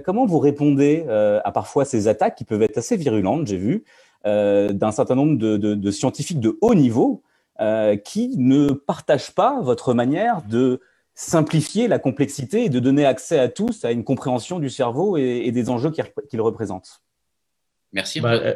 [0.06, 3.84] comment vous répondez à parfois ces attaques qui peuvent être assez virulentes, j'ai vu,
[4.26, 7.24] d'un certain nombre de, de, de scientifiques de haut niveau
[7.60, 10.80] euh, qui ne partagent pas votre manière de
[11.16, 15.42] simplifier la complexité et de donner accès à tous à une compréhension du cerveau et,
[15.46, 15.92] et des enjeux
[16.30, 17.02] qu'il représente
[17.94, 18.22] Merci.
[18.22, 18.56] Bah, euh,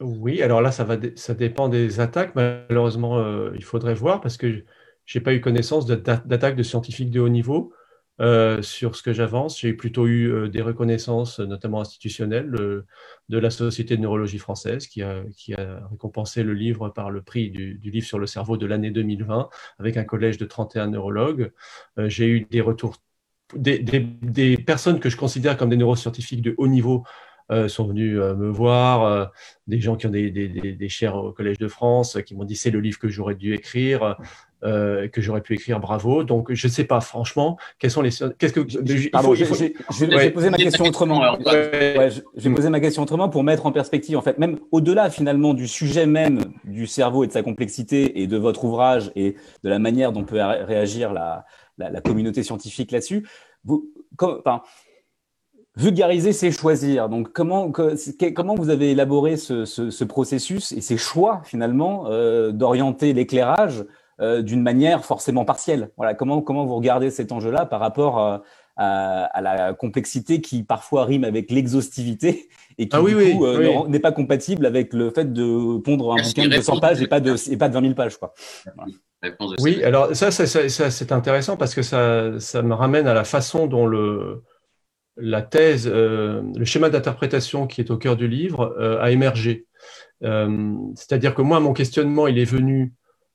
[0.00, 2.34] oui, alors là, ça, va ça dépend des attaques.
[2.34, 4.64] Malheureusement, euh, il faudrait voir parce que
[5.06, 7.72] j'ai pas eu connaissance de- d'attaques de scientifiques de haut niveau
[8.18, 9.60] euh, sur ce que j'avance.
[9.60, 12.86] J'ai plutôt eu euh, des reconnaissances, notamment institutionnelles, euh,
[13.28, 15.22] de la Société de neurologie française qui a,
[15.90, 19.98] récompensé le livre par le prix du, livre sur le cerveau de l'année 2020 avec
[19.98, 21.52] un collège de 31 neurologues.
[21.98, 22.96] J'ai eu des retours,
[23.54, 27.04] des, personnes que je considère comme des neuroscientifiques de haut niveau
[27.68, 29.30] sont venus euh, me voir,
[29.66, 32.70] des gens qui ont des, des, chaires au Collège de France, qui m'ont dit c'est
[32.70, 34.16] le livre que j'aurais dû écrire,
[34.66, 36.24] euh, que j'aurais pu écrire, bravo.
[36.24, 38.10] Donc je ne sais pas franchement quels sont les.
[38.38, 38.60] Qu'est-ce que
[39.00, 40.22] il Pardon, faut- j'ai il faut- j'ai- j'ai- Ouais.
[40.24, 41.20] j'ai posé ma question autrement.
[41.20, 41.96] Ouais.
[41.96, 44.58] Ouais, je, je vais poser ma question autrement pour mettre en perspective, en fait, même
[44.72, 49.12] au-delà finalement du sujet même du cerveau et de sa complexité et de votre ouvrage
[49.16, 51.44] et de la manière dont peut ré- réagir la,
[51.78, 53.26] la, la communauté scientifique là-dessus.
[53.64, 54.62] Vous, com- enfin,
[55.76, 57.08] vulgariser, c'est choisir.
[57.08, 62.06] Donc, comment, que- comment vous avez élaboré ce, ce, ce processus et ces choix finalement
[62.08, 63.84] euh, d'orienter l'éclairage
[64.20, 68.42] euh, d'une manière forcément partielle Voilà, comment, comment vous regardez cet enjeu-là par rapport à,
[68.76, 72.48] à, à la complexité qui parfois rime avec l'exhaustivité
[72.78, 73.90] et qui Ah oui, du oui, coup euh, oui.
[73.90, 76.80] n'est pas compatible avec le fait de pondre un bouquin de 200 réponse.
[76.80, 78.16] pages et pas de, et pas de 20 000 pages.
[78.18, 78.32] Quoi.
[79.60, 83.14] Oui, alors ça, ça, ça- ça, c'est intéressant parce que ça, ça me ramène à
[83.14, 84.42] la façon dont le,
[85.16, 89.66] la thèse, euh, le schéma d'interprétation qui est au cœur du livre euh, a émergé.
[90.22, 92.92] Euh, C'est-à-dire que moi, mon questionnement, il est venu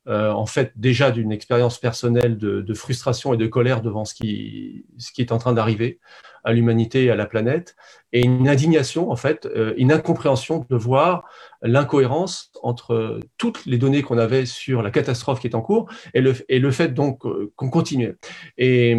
[0.08, 4.14] euh, en fait déjà d'une expérience personnelle de, de frustration et de colère devant ce
[4.14, 6.00] qui, ce qui est en train d'arriver
[6.44, 7.76] à l'humanité et à la planète,
[8.14, 11.30] et une indignation, en fait, euh, une incompréhension de voir
[11.62, 16.22] l'incohérence entre toutes les données qu'on avait sur la catastrophe qui est en cours et
[16.22, 18.16] le, et le fait donc euh, qu'on continuait.
[18.58, 18.98] Et,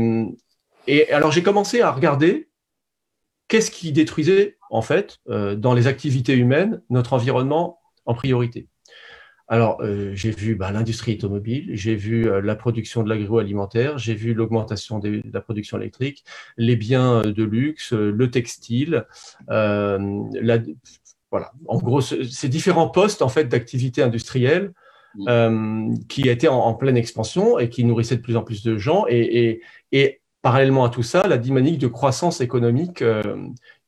[0.86, 2.48] et alors j'ai commencé à regarder
[3.48, 8.68] qu'est-ce qui détruisait en fait euh, dans les activités humaines notre environnement en priorité.
[9.48, 14.14] Alors, euh, j'ai vu bah, l'industrie automobile, j'ai vu euh, la production de l'agroalimentaire, j'ai
[14.14, 16.24] vu l'augmentation de la production électrique,
[16.56, 19.04] les biens euh, de luxe, le textile,
[19.50, 19.98] euh,
[20.40, 20.58] la-
[21.30, 21.52] voilà.
[21.66, 24.72] En gros, ce- ces différents postes en fait d'activité industrielle
[25.14, 25.98] Mm.
[26.08, 29.04] qui étaient en, en pleine expansion et qui nourrissaient de plus en plus de gens
[29.10, 29.20] et,
[29.50, 29.60] et,
[29.92, 33.02] et parallèlement à tout ça, la dynamique de croissance économique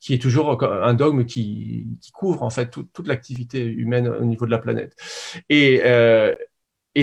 [0.05, 4.51] qui est toujours un dogme qui, couvre en fait toute- l'activité humaine au niveau de
[4.51, 4.95] la planète.
[5.49, 6.35] Et, euh,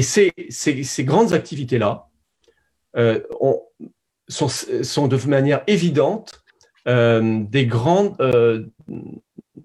[0.01, 0.31] ces,
[0.99, 2.09] grandes activités-là
[2.95, 3.63] euh, ont-
[4.27, 6.43] sont, de manière évidente
[6.87, 8.15] euh, des grands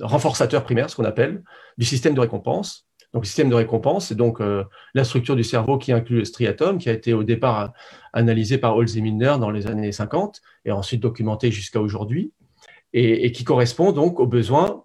[0.01, 1.43] renforçateurs primaires, ce qu'on appelle,
[1.77, 2.87] du système de récompense.
[3.13, 4.41] Donc, le système de récompense, c'est donc
[4.95, 7.75] la structure du cerveau qui inclut le striatum, qui a été au départ
[8.15, 12.33] analysé par Holz et Milner dans les années 50 et ensuite documenté jusqu'à aujourd'hui,
[12.97, 14.85] et, qui correspond donc aux besoins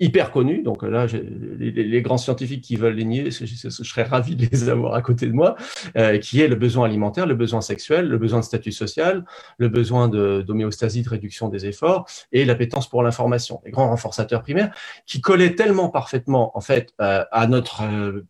[0.00, 0.62] hyper connus.
[0.62, 4.94] Donc là, les, grands scientifiques qui veulent les nier, je, serais ravi de les avoir
[4.94, 5.54] à côté de moi,
[5.96, 9.24] euh, qui est le besoin alimentaire, le besoin sexuel, le besoin de statut social,
[9.58, 13.60] le besoin d'homéostasie, de, réduction des efforts, et l'appétence pour l'information.
[13.64, 14.74] Les grands renforçateurs primaires
[15.06, 18.22] qui collaient tellement parfaitement, en fait, euh, euh,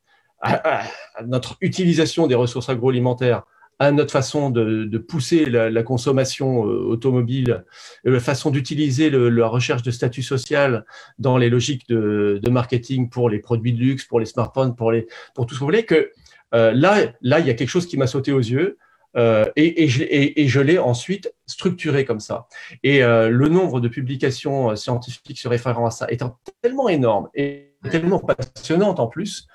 [0.42, 3.44] à notre utilisation des ressources agroalimentaires,
[3.92, 7.64] notre façon de, pousser la, consommation euh, automobile,
[8.04, 10.84] la façon d'utiliser la recherche de statut social
[11.18, 15.06] dans les logiques de, marketing pour les produits de luxe, pour les smartphones, pour, les,
[15.34, 16.10] pour tout ce que vous voulez, que
[16.54, 18.78] euh, là, là, il y a quelque chose qui m'a sauté aux yeux.
[19.16, 22.48] euh, et, et je, l'ai ensuite structuré comme ça.
[22.82, 28.18] Et le nombre de publications scientifiques se référant à ça étant tellement énorme et tellement
[28.18, 29.46] passionnante en plus,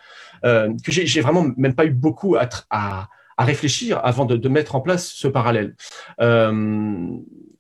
[0.44, 3.10] que j'ai vraiment même pas eu beaucoup à,
[3.40, 5.74] à réfléchir avant de, mettre en place ce parallèle.
[6.20, 7.08] Euh,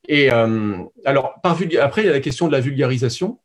[0.09, 0.75] et euh,
[1.05, 3.39] alors, après, il y a la question de la vulgarisation.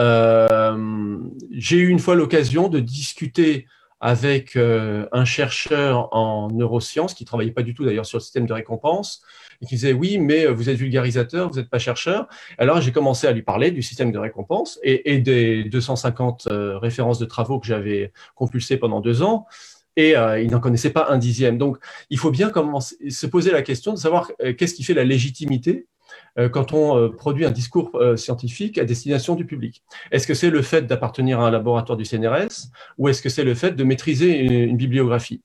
[0.00, 1.18] Euh,
[1.52, 3.66] j'ai eu une fois l'occasion de discuter
[4.00, 8.52] avec un chercheur en neurosciences qui travaillait pas du tout d'ailleurs sur le système de
[8.52, 9.22] récompense
[9.60, 12.28] et qui disait oui mais vous êtes vulgarisateur, vous n'êtes pas chercheur.
[12.58, 17.18] Alors j'ai commencé à lui parler du système de récompense et, des 250 euh, références
[17.18, 19.46] de travaux que j'avais compulsées pendant deux ans
[19.98, 21.58] et euh, il n'en connaissait pas un dixième.
[21.58, 21.76] Donc
[22.08, 22.50] il faut bien
[23.10, 25.88] se poser la question de savoir euh, qu'est-ce qui fait la légitimité
[26.38, 29.82] euh, quand on euh, produit un discours scientifique à destination du public
[30.12, 33.42] Est-ce que c'est le fait d'appartenir à un laboratoire du CNRS ou est-ce que c'est
[33.42, 35.42] le fait de maîtriser une, bibliographie?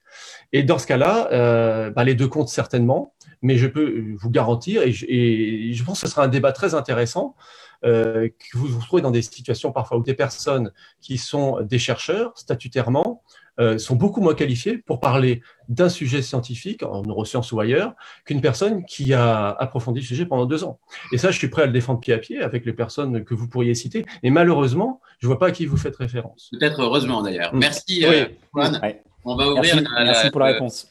[0.52, 4.92] Et dans ce cas-là, bah, les deux comptent certainement, mais je peux vous garantir, et
[4.92, 7.36] je, pense que ce sera un débat très intéressant,
[7.82, 12.38] que vous vous trouvez dans des situations parfois où des personnes qui sont des chercheurs
[12.38, 13.24] statutairement
[13.60, 17.94] euh, sont beaucoup moins qualifiés pour parler d'un sujet scientifique, en neurosciences ou ailleurs,
[18.26, 20.80] qu'une personne qui a approfondi le sujet pendant deux ans.
[21.12, 23.36] Et ça, je suis prêt à le défendre pied à pied avec les personnes que
[23.36, 24.06] vous pourriez citer.
[24.24, 26.50] Et malheureusement, je ne vois pas à qui vous faites référence.
[26.52, 27.54] Peut-être heureusement d'ailleurs.
[27.54, 27.60] Mm.
[27.60, 28.82] Merci, euh, Antoine.
[29.24, 30.90] On va ouvrir merci, la, merci pour la réponse.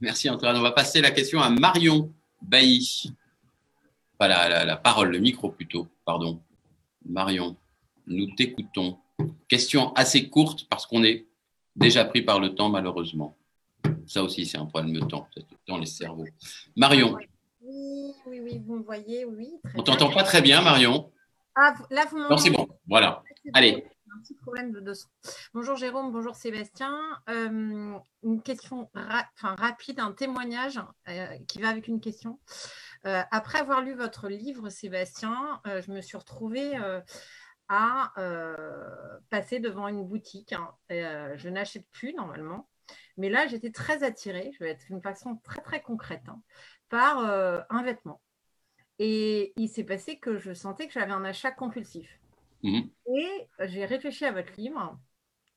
[0.00, 0.56] Merci Antoine.
[0.56, 3.12] On va passer la question à Marion Bailly.
[4.18, 6.40] Voilà, la, la parole, le micro plutôt, pardon.
[7.04, 7.56] Marion,
[8.06, 8.96] nous t'écoutons.
[9.48, 11.26] Question assez courte parce qu'on est
[11.76, 13.36] déjà pris par le temps, malheureusement.
[14.06, 16.26] Ça aussi, c'est un problème de temps, peut-être dans les cerveaux.
[16.76, 17.16] Marion.
[17.60, 19.50] Oui, oui, oui, vous me voyez, oui.
[19.74, 21.12] On t'entend pas très bien, Marion.
[21.54, 22.34] Ah, là, vous m'entendez?
[22.34, 23.22] Non, c'est bon, voilà.
[23.54, 23.84] Allez.
[24.14, 25.08] Un petit problème de, son.
[25.52, 26.96] Bonjour Jérôme, bonjour Sébastien.
[27.28, 32.38] Euh, une question enfin, rapide, un témoignage euh, qui va avec une question.
[33.04, 36.72] Euh, après avoir lu votre livre, Sébastien, je me suis retrouvée
[37.68, 40.52] à euh, passer devant une boutique.
[40.52, 40.70] Hein.
[40.92, 42.68] Euh, je n'achète plus normalement.
[43.16, 46.40] Mais là, j'étais très attirée, je vais être d'une façon très très concrète, hein,
[46.88, 48.20] par euh, un vêtement.
[48.98, 52.20] Et il s'est passé que je sentais que j'avais un achat compulsif.
[52.62, 52.82] Mmh.
[53.14, 54.98] Et j'ai réfléchi à votre livre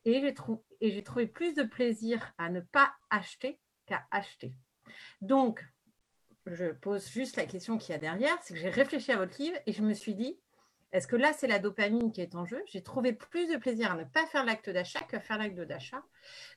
[0.06, 0.36] et j'ai,
[0.82, 4.54] et j'ai trouvé plus de plaisir à ne pas acheter qu'à acheter.
[5.22, 5.66] Donc,
[6.46, 9.40] je pose juste la question qu'il y a derrière, c'est que j'ai réfléchi à votre
[9.42, 10.40] livre et je me suis dit,
[10.92, 12.62] est-ce que là, c'est la dopamine qui est en jeu?
[12.68, 16.04] J'ai trouvé plus de plaisir à ne pas faire l'acte d'achat qu'à faire l'acte d'achat.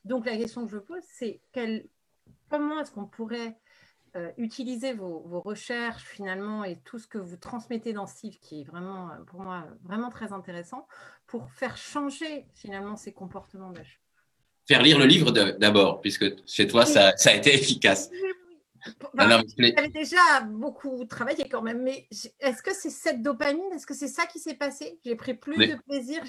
[0.05, 1.39] Donc, la question que je pose, c'est
[2.49, 3.55] comment est-ce qu'on pourrait
[4.15, 8.63] euh, utiliser vos, recherches finalement et tout ce que vous transmettez dans CIV, qui est
[8.63, 10.87] vraiment, euh, pour moi, vraiment très intéressant,
[11.27, 13.99] pour faire changer finalement ces comportements d'achat?
[14.67, 18.09] Faire lire le livre d'abord, puisque chez toi, ça, ça, a été efficace.
[19.13, 19.27] Bah,
[19.57, 22.07] J'avais déjà beaucoup travaillé quand même, mais
[22.39, 23.71] est-ce que c'est cette dopamine?
[23.73, 24.99] Est-ce que c'est ça qui s'est passé?
[25.05, 26.21] J'ai pris plus de plaisir.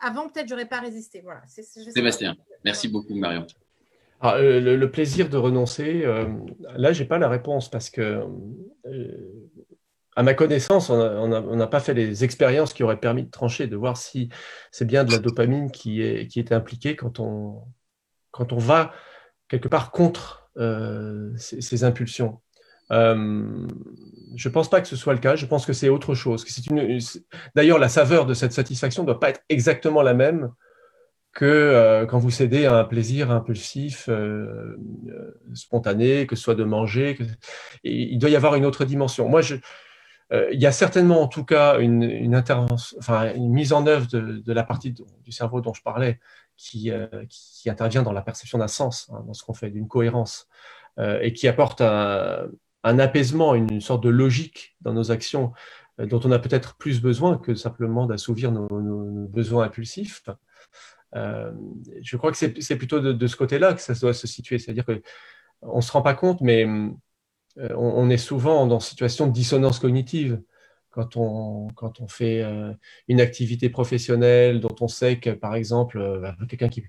[0.00, 1.20] Avant, peut-être, j'aurais pas résisté.
[1.22, 1.42] Voilà.
[1.46, 3.46] Sébastien, merci beaucoup, Marion.
[4.20, 6.26] Ah, euh, le, plaisir de renoncer, euh,
[6.76, 8.24] là, j'ai pas la réponse parce que,
[8.86, 9.50] euh,
[10.16, 13.76] à ma connaissance, on n'a pas fait les expériences qui auraient permis de trancher, de
[13.76, 14.28] voir si
[14.72, 17.62] c'est bien de la dopamine qui est, qui est impliquée quand on,
[18.32, 18.92] quand on va
[19.46, 22.40] quelque part contre euh, ces, impulsions.
[22.90, 23.66] Euh,
[24.34, 25.36] je ne pense pas que ce soit le cas.
[25.36, 26.44] Je pense que c'est autre chose.
[27.54, 30.50] D'ailleurs, la saveur de cette satisfaction ne doit pas être exactement la même
[31.32, 34.10] que euh, quand vous cédez à un plaisir impulsif,
[35.54, 37.16] spontané, que ce soit de manger.
[37.84, 39.28] il doit y avoir une autre dimension.
[39.28, 39.42] Moi,
[40.32, 44.92] il y a certainement en tout cas une, une mise en œuvre de, la partie
[44.92, 46.18] du cerveau dont je parlais
[46.58, 49.88] qui, euh, qui intervient dans la perception d'un sens, hein, dans ce qu'on fait, d'une
[49.88, 50.48] cohérence,
[50.98, 52.50] euh, et qui apporte un,
[52.82, 55.52] apaisement, une sorte de logique dans nos actions
[56.00, 58.68] euh, dont on a peut-être plus besoin que simplement d'assouvir nos,
[59.28, 60.24] besoins impulsifs.
[61.14, 65.76] je crois que c'est plutôt de, ce côté-là que ça doit se situer, c'est-à-dire qu'on
[65.76, 66.66] ne se rend pas compte, mais
[67.56, 70.40] on, est souvent dans une situation de dissonance cognitive
[70.98, 72.72] quand on, quand on fait euh,
[73.06, 76.82] une activité professionnelle dont on sait que, par exemple, euh, bah, quelqu'un qui,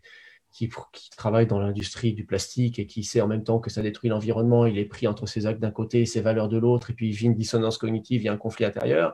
[0.51, 0.67] qui,
[1.15, 4.65] travaille dans l'industrie du plastique et qui sait en même temps que ça détruit l'environnement,
[4.65, 7.09] il est pris entre ses actes d'un côté et ses valeurs de l'autre, et puis
[7.09, 9.13] il vit une dissonance cognitive, il y a un conflit intérieur.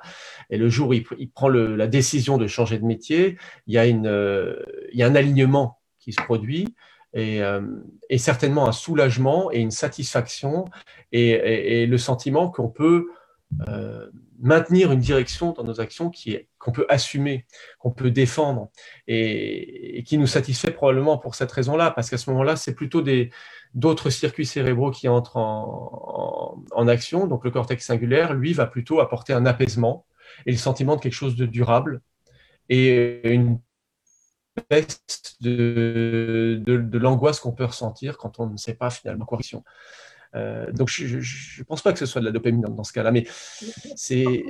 [0.49, 3.37] Et le jour où il, prend la décision de changer de métier,
[3.67, 6.73] il y a, une, euh, il y a un alignement qui se produit.
[7.17, 7.39] Et,
[8.09, 10.65] et, certainement un soulagement et une satisfaction
[11.13, 13.07] et, et le sentiment qu'on peut
[13.67, 17.45] euh, maintenir une direction dans nos actions qui est qu'on peut assumer,
[17.79, 18.69] qu'on peut défendre
[19.07, 23.31] et, qui nous satisfait probablement pour cette raison-là, parce qu'à ce moment-là, c'est plutôt des
[23.73, 27.27] d'autres circuits cérébraux qui entrent en, action.
[27.27, 30.05] Donc le cortex singulaire, lui, va plutôt apporter un apaisement
[30.45, 32.01] et le sentiment de quelque chose de durable
[32.69, 33.59] et une
[34.69, 35.01] baisse
[35.41, 39.39] de, de, de l'angoisse qu'on peut ressentir quand on ne sait pas finalement quoi.
[40.35, 42.91] Euh, donc je ne pense pas que ce soit de la dopamine dans, dans ce
[42.93, 43.25] cas-là, mais
[43.95, 44.43] c'est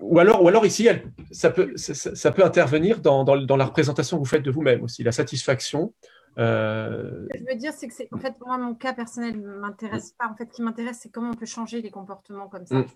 [0.00, 3.56] ou alors ou alors ici elle, ça peut ça, ça, peut intervenir dans, dans, dans,
[3.56, 5.92] la représentation que vous faites de vous-même aussi, la satisfaction.
[6.38, 7.26] Euh...
[7.30, 10.28] Ce que je veux dire, c'est que en fait moi mon cas personnel m'intéresse pas.
[10.28, 12.76] En fait, ce qui m'intéresse, c'est comment on peut changer les comportements comme ça.
[12.76, 12.86] Mm.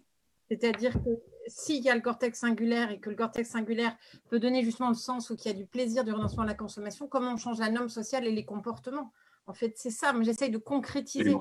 [0.49, 1.11] C'est-à-dire que
[1.49, 3.97] s'il y a le cortex singulaire et que le cortex singulaire
[4.31, 6.55] peut donner justement le sens ou qu'il y a du plaisir du renoncement à la
[6.55, 9.13] consommation, comment on change la norme sociale et les comportements?
[9.47, 10.13] En fait, c'est ça.
[10.13, 11.37] Mais j'essaye de concrétiser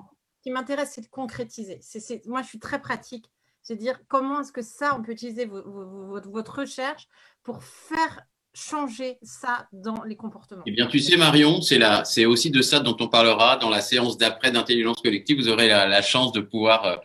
[0.45, 1.79] qui m'intéresse, c'est de concrétiser.
[2.27, 3.25] Moi, je suis très pratique.
[3.63, 7.07] C'est dire comment est-ce que ça, on peut utiliser votre recherche
[7.41, 8.21] pour faire
[8.53, 10.61] changer ça dans les comportements.
[10.67, 14.19] Eh bien, tu sais, Marion, c'est, aussi de ça dont on parlera dans la séance
[14.19, 15.37] d'après d'intelligence collective.
[15.37, 16.95] Vous aurez la, chance de pouvoir euh,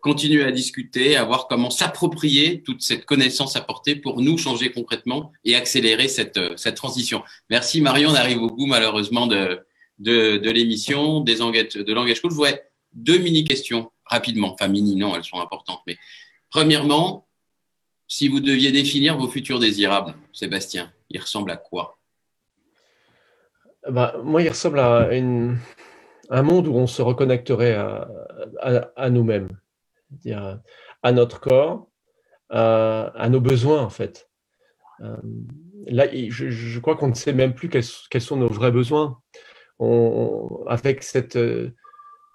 [0.00, 5.30] continuer à discuter, à voir comment s'approprier toute cette connaissance apportée pour nous changer concrètement
[5.44, 7.22] et accélérer cette, euh, transition.
[7.48, 9.60] Merci Marion, on arrive au bout malheureusement de,
[10.00, 12.20] de, de l'émission des de Langage
[12.92, 14.52] deux mini-questions rapidement.
[14.52, 15.80] Enfin, mini, non, elles sont importantes.
[15.86, 15.96] Mais
[16.50, 17.28] premièrement,
[18.06, 21.98] si vous deviez définir vos futurs désirables, Sébastien, ils ressemblent à quoi?
[23.88, 25.08] Bah, Moi, il ressemble à
[26.30, 29.50] un monde où on se reconnecterait à, nous-mêmes,
[31.02, 31.88] à notre corps,
[32.50, 34.28] à, nos besoins, en fait.
[35.00, 35.16] Euh,
[35.86, 39.20] là, je, crois qu'on ne sait même plus quels, sont nos vrais besoins.
[40.66, 41.38] Avec cette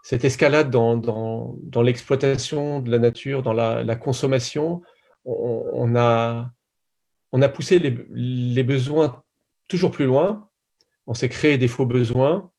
[0.03, 4.81] cette escalade dans, l'exploitation de la nature, dans la, consommation,
[5.23, 6.51] on, a,
[7.53, 9.23] poussé les, besoins
[9.69, 10.49] toujours plus loin,
[11.07, 12.51] on s'est créé des faux besoins,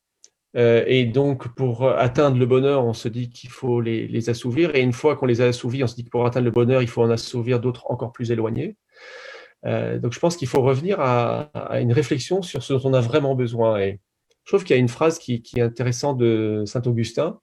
[0.57, 4.75] euh, et donc pour atteindre le bonheur, on se dit qu'il faut les, les, assouvir,
[4.75, 6.81] et une fois qu'on les a assouvis, on se dit que pour atteindre le bonheur,
[6.81, 8.77] il faut en assouvir d'autres encore plus éloignés.
[9.67, 12.95] Euh, donc je pense qu'il faut revenir à, à, une réflexion sur ce dont on
[12.95, 13.81] a vraiment besoin.
[13.81, 14.01] Et,
[14.45, 17.41] je trouve qu'il y a une phrase qui, qui est intéressante de Saint Augustin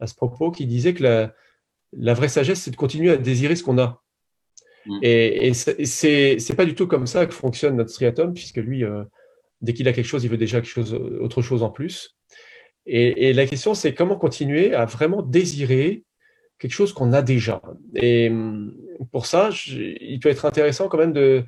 [0.00, 1.34] à ce propos, qui disait que la,
[1.92, 4.02] la vraie sagesse, c'est de continuer à désirer ce qu'on a.
[4.86, 4.98] Mmh.
[5.02, 9.04] Et, et c'est pas du tout comme ça que fonctionne notre striatum, puisque lui, euh,
[9.60, 12.16] dès qu'il a quelque chose, il veut déjà quelque chose, autre chose en plus.
[12.86, 16.04] Et, et la question, c'est comment continuer à vraiment désirer
[16.58, 17.60] quelque chose qu'on a déjà.
[17.94, 18.32] Et
[19.12, 21.44] pour ça, je, il peut être intéressant quand même de,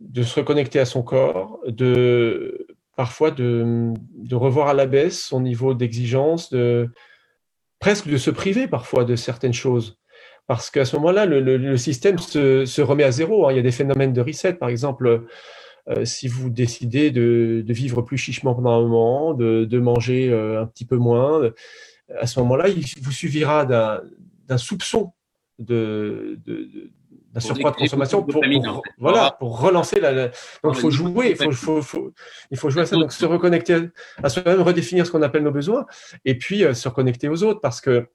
[0.00, 2.63] de se reconnecter à son corps, de
[2.96, 3.92] parfois de,
[4.32, 6.88] revoir à la baisse son niveau d'exigence, de
[7.80, 9.98] presque de se priver parfois de certaines choses.
[10.46, 13.46] Parce qu'à ce moment-là, le, système se, remet à zéro.
[13.46, 13.52] Hein.
[13.52, 15.24] Il y a des phénomènes de reset, par exemple,
[15.88, 20.66] euh, si vous décidez de, vivre plus chichement pendant un moment, de, manger euh, un
[20.66, 21.50] petit peu moins,
[22.18, 25.12] à ce moment-là, il vous suffira d'un soupçon
[25.58, 26.38] de,
[27.34, 30.12] la surcroît de consommation pour, pour, voilà, pour relancer la.
[30.12, 30.28] la...
[30.62, 32.12] Donc, il faut jouer, il faut, faut, faut,
[32.50, 32.96] il faut jouer à ça.
[32.96, 33.88] Donc, se reconnecter
[34.22, 35.84] à soi-même, redéfinir ce qu'on appelle nos besoins,
[36.24, 38.08] et puis euh, se reconnecter aux autres, parce que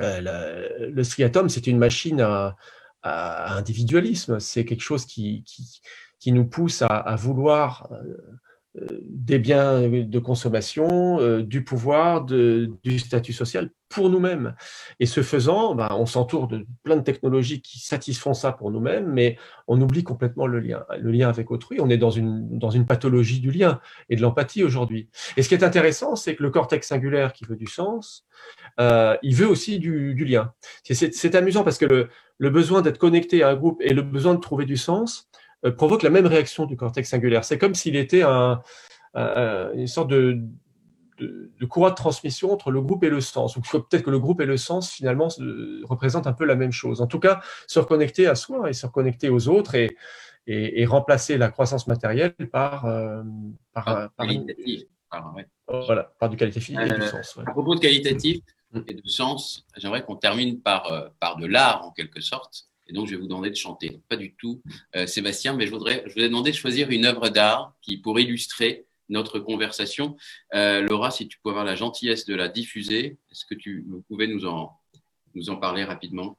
[0.00, 2.56] euh, le, le striatum, c'est une machine à,
[3.02, 4.38] à individualisme.
[4.40, 5.80] C'est quelque chose qui, qui,
[6.20, 7.88] qui, nous pousse à, à vouloir
[8.76, 14.54] euh, des biens de consommation, du pouvoir, de, du statut social pour nous-mêmes.
[15.00, 19.10] Et ce faisant, ben, on s'entoure de plein de technologies qui satisfont ça pour nous-mêmes,
[19.10, 21.80] mais on oublie complètement le lien, le lien avec autrui.
[21.80, 23.80] On est dans une, dans une pathologie du lien
[24.10, 25.08] et de l'empathie aujourd'hui.
[25.36, 28.26] Et ce qui est intéressant, c'est que le cortex singulaire qui veut du sens,
[28.80, 30.52] euh, il veut aussi du, lien.
[30.82, 32.08] C'est amusant parce que le,
[32.38, 35.28] le besoin d'être connecté à un groupe et le besoin de trouver du sens,
[35.64, 37.44] euh, provoque la même réaction du cortex singulaire.
[37.44, 38.60] C'est comme s'il était un,
[39.14, 40.38] une sorte de,
[41.18, 43.56] de, de, courroie de transmission entre le groupe et le sens.
[43.56, 45.28] Ou peut-être que le groupe et le sens, finalement,
[45.84, 47.00] représentent un peu la même chose.
[47.00, 49.96] En tout cas, se reconnecter à soi et se reconnecter aux autres et,
[50.46, 53.22] et, et remplacer la croissance matérielle par, euh,
[53.72, 54.26] par, par, par,
[55.10, 55.46] par, ouais.
[55.66, 57.36] voilà, par du qualitatif et du euh, sens.
[57.36, 57.44] Ouais.
[57.46, 58.38] À propos de qualitatif
[58.86, 62.68] et de sens, j'aimerais qu'on termine par, par de l'art, en quelque sorte.
[62.88, 64.00] Et donc, je vais vous demander de chanter.
[64.08, 64.62] Pas du tout,
[64.96, 68.18] euh, Sébastien, mais je voudrais, je voudrais demander de choisir une œuvre d'art qui, pour
[68.18, 70.16] illustrer notre conversation,
[70.54, 74.02] euh, Laura, si tu peux avoir la gentillesse de la diffuser, est-ce que tu vous
[74.02, 74.72] pouvez nous en,
[75.34, 76.38] nous en parler rapidement?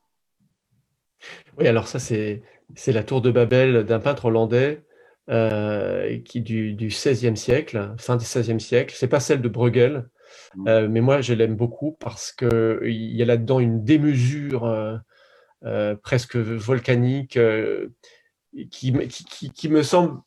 [1.57, 2.41] Oui, alors ça, c'est,
[2.75, 4.83] c'est la tour de Babel d'un peintre hollandais
[5.29, 8.95] euh, qui du, du XVIe siècle, fin du XVIe siècle.
[8.97, 10.09] C'est pas celle de Bruegel,
[10.55, 10.67] mmh.
[10.67, 15.01] euh, mais moi, je l'aime beaucoup parce qu'il y a là-dedans une démesure
[16.03, 17.37] presque volcanique,
[18.71, 20.21] qui, qui, qui, me semble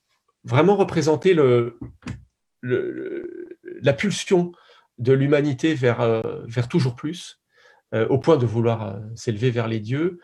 [0.44, 1.78] vraiment représenter le,
[2.62, 4.52] la pulsion
[4.98, 7.40] de l'humanité vers, euh, vers toujours plus,
[8.08, 10.18] au point de vouloir s'élever vers les dieux,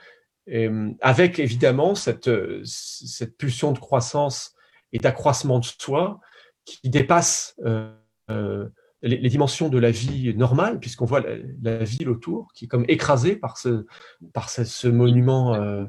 [1.03, 2.30] avec évidemment cette,
[2.64, 4.55] cette pulsion de croissance
[4.95, 6.18] et d'accroissement de soi
[6.64, 7.93] qui dépasse euh,
[8.30, 8.68] euh,
[9.03, 11.22] les, dimensions de la vie normale, puisqu'on voit
[11.62, 13.86] la, ville autour qui est comme écrasée par ce,
[14.32, 15.84] par ce, monument euh,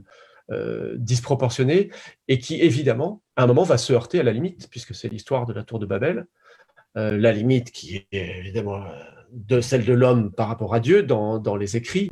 [0.51, 1.89] euh, disproportionné
[2.27, 5.47] et qui évidemment, à un moment, va se heurter à la limite, puisque c'est l'histoire
[5.47, 6.27] de la tour de Babel,
[6.97, 8.83] euh, la limite qui est évidemment
[9.31, 12.11] de celle de l'homme par rapport à Dieu dans, dans les écrits,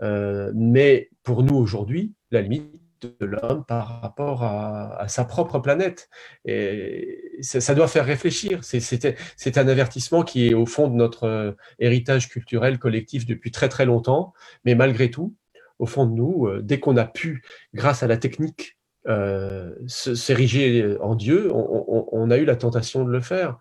[0.00, 6.08] mais pour nous aujourd'hui, la limite de l'homme par rapport à, sa propre planète.
[6.44, 8.60] Et ça, doit faire réfléchir.
[8.62, 13.86] C'est un avertissement qui est au fond de notre héritage culturel collectif depuis très très
[13.86, 14.32] longtemps,
[14.64, 15.34] mais malgré tout,
[15.78, 17.42] au fond de nous, dès qu'on a pu,
[17.74, 23.20] grâce à la technique, euh, s'ériger en Dieu, on, a eu la tentation de le
[23.20, 23.56] faire.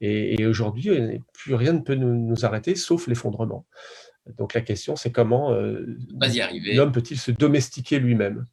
[0.00, 0.90] Et, et aujourd'hui,
[1.32, 3.66] plus rien ne peut nous, nous arrêter, sauf l'effondrement.
[4.38, 5.86] Donc la question, c'est comment euh,
[6.74, 8.46] l'homme peut-il se domestiquer lui-même?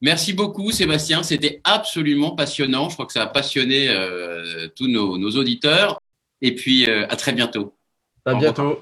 [0.00, 1.22] Merci beaucoup, Sébastien.
[1.22, 2.88] C'était absolument passionnant.
[2.88, 6.00] Je crois que ça a passionné euh, tous nos, nos, auditeurs.
[6.40, 7.76] Et puis, euh, à très bientôt.
[8.24, 8.80] À bientôt.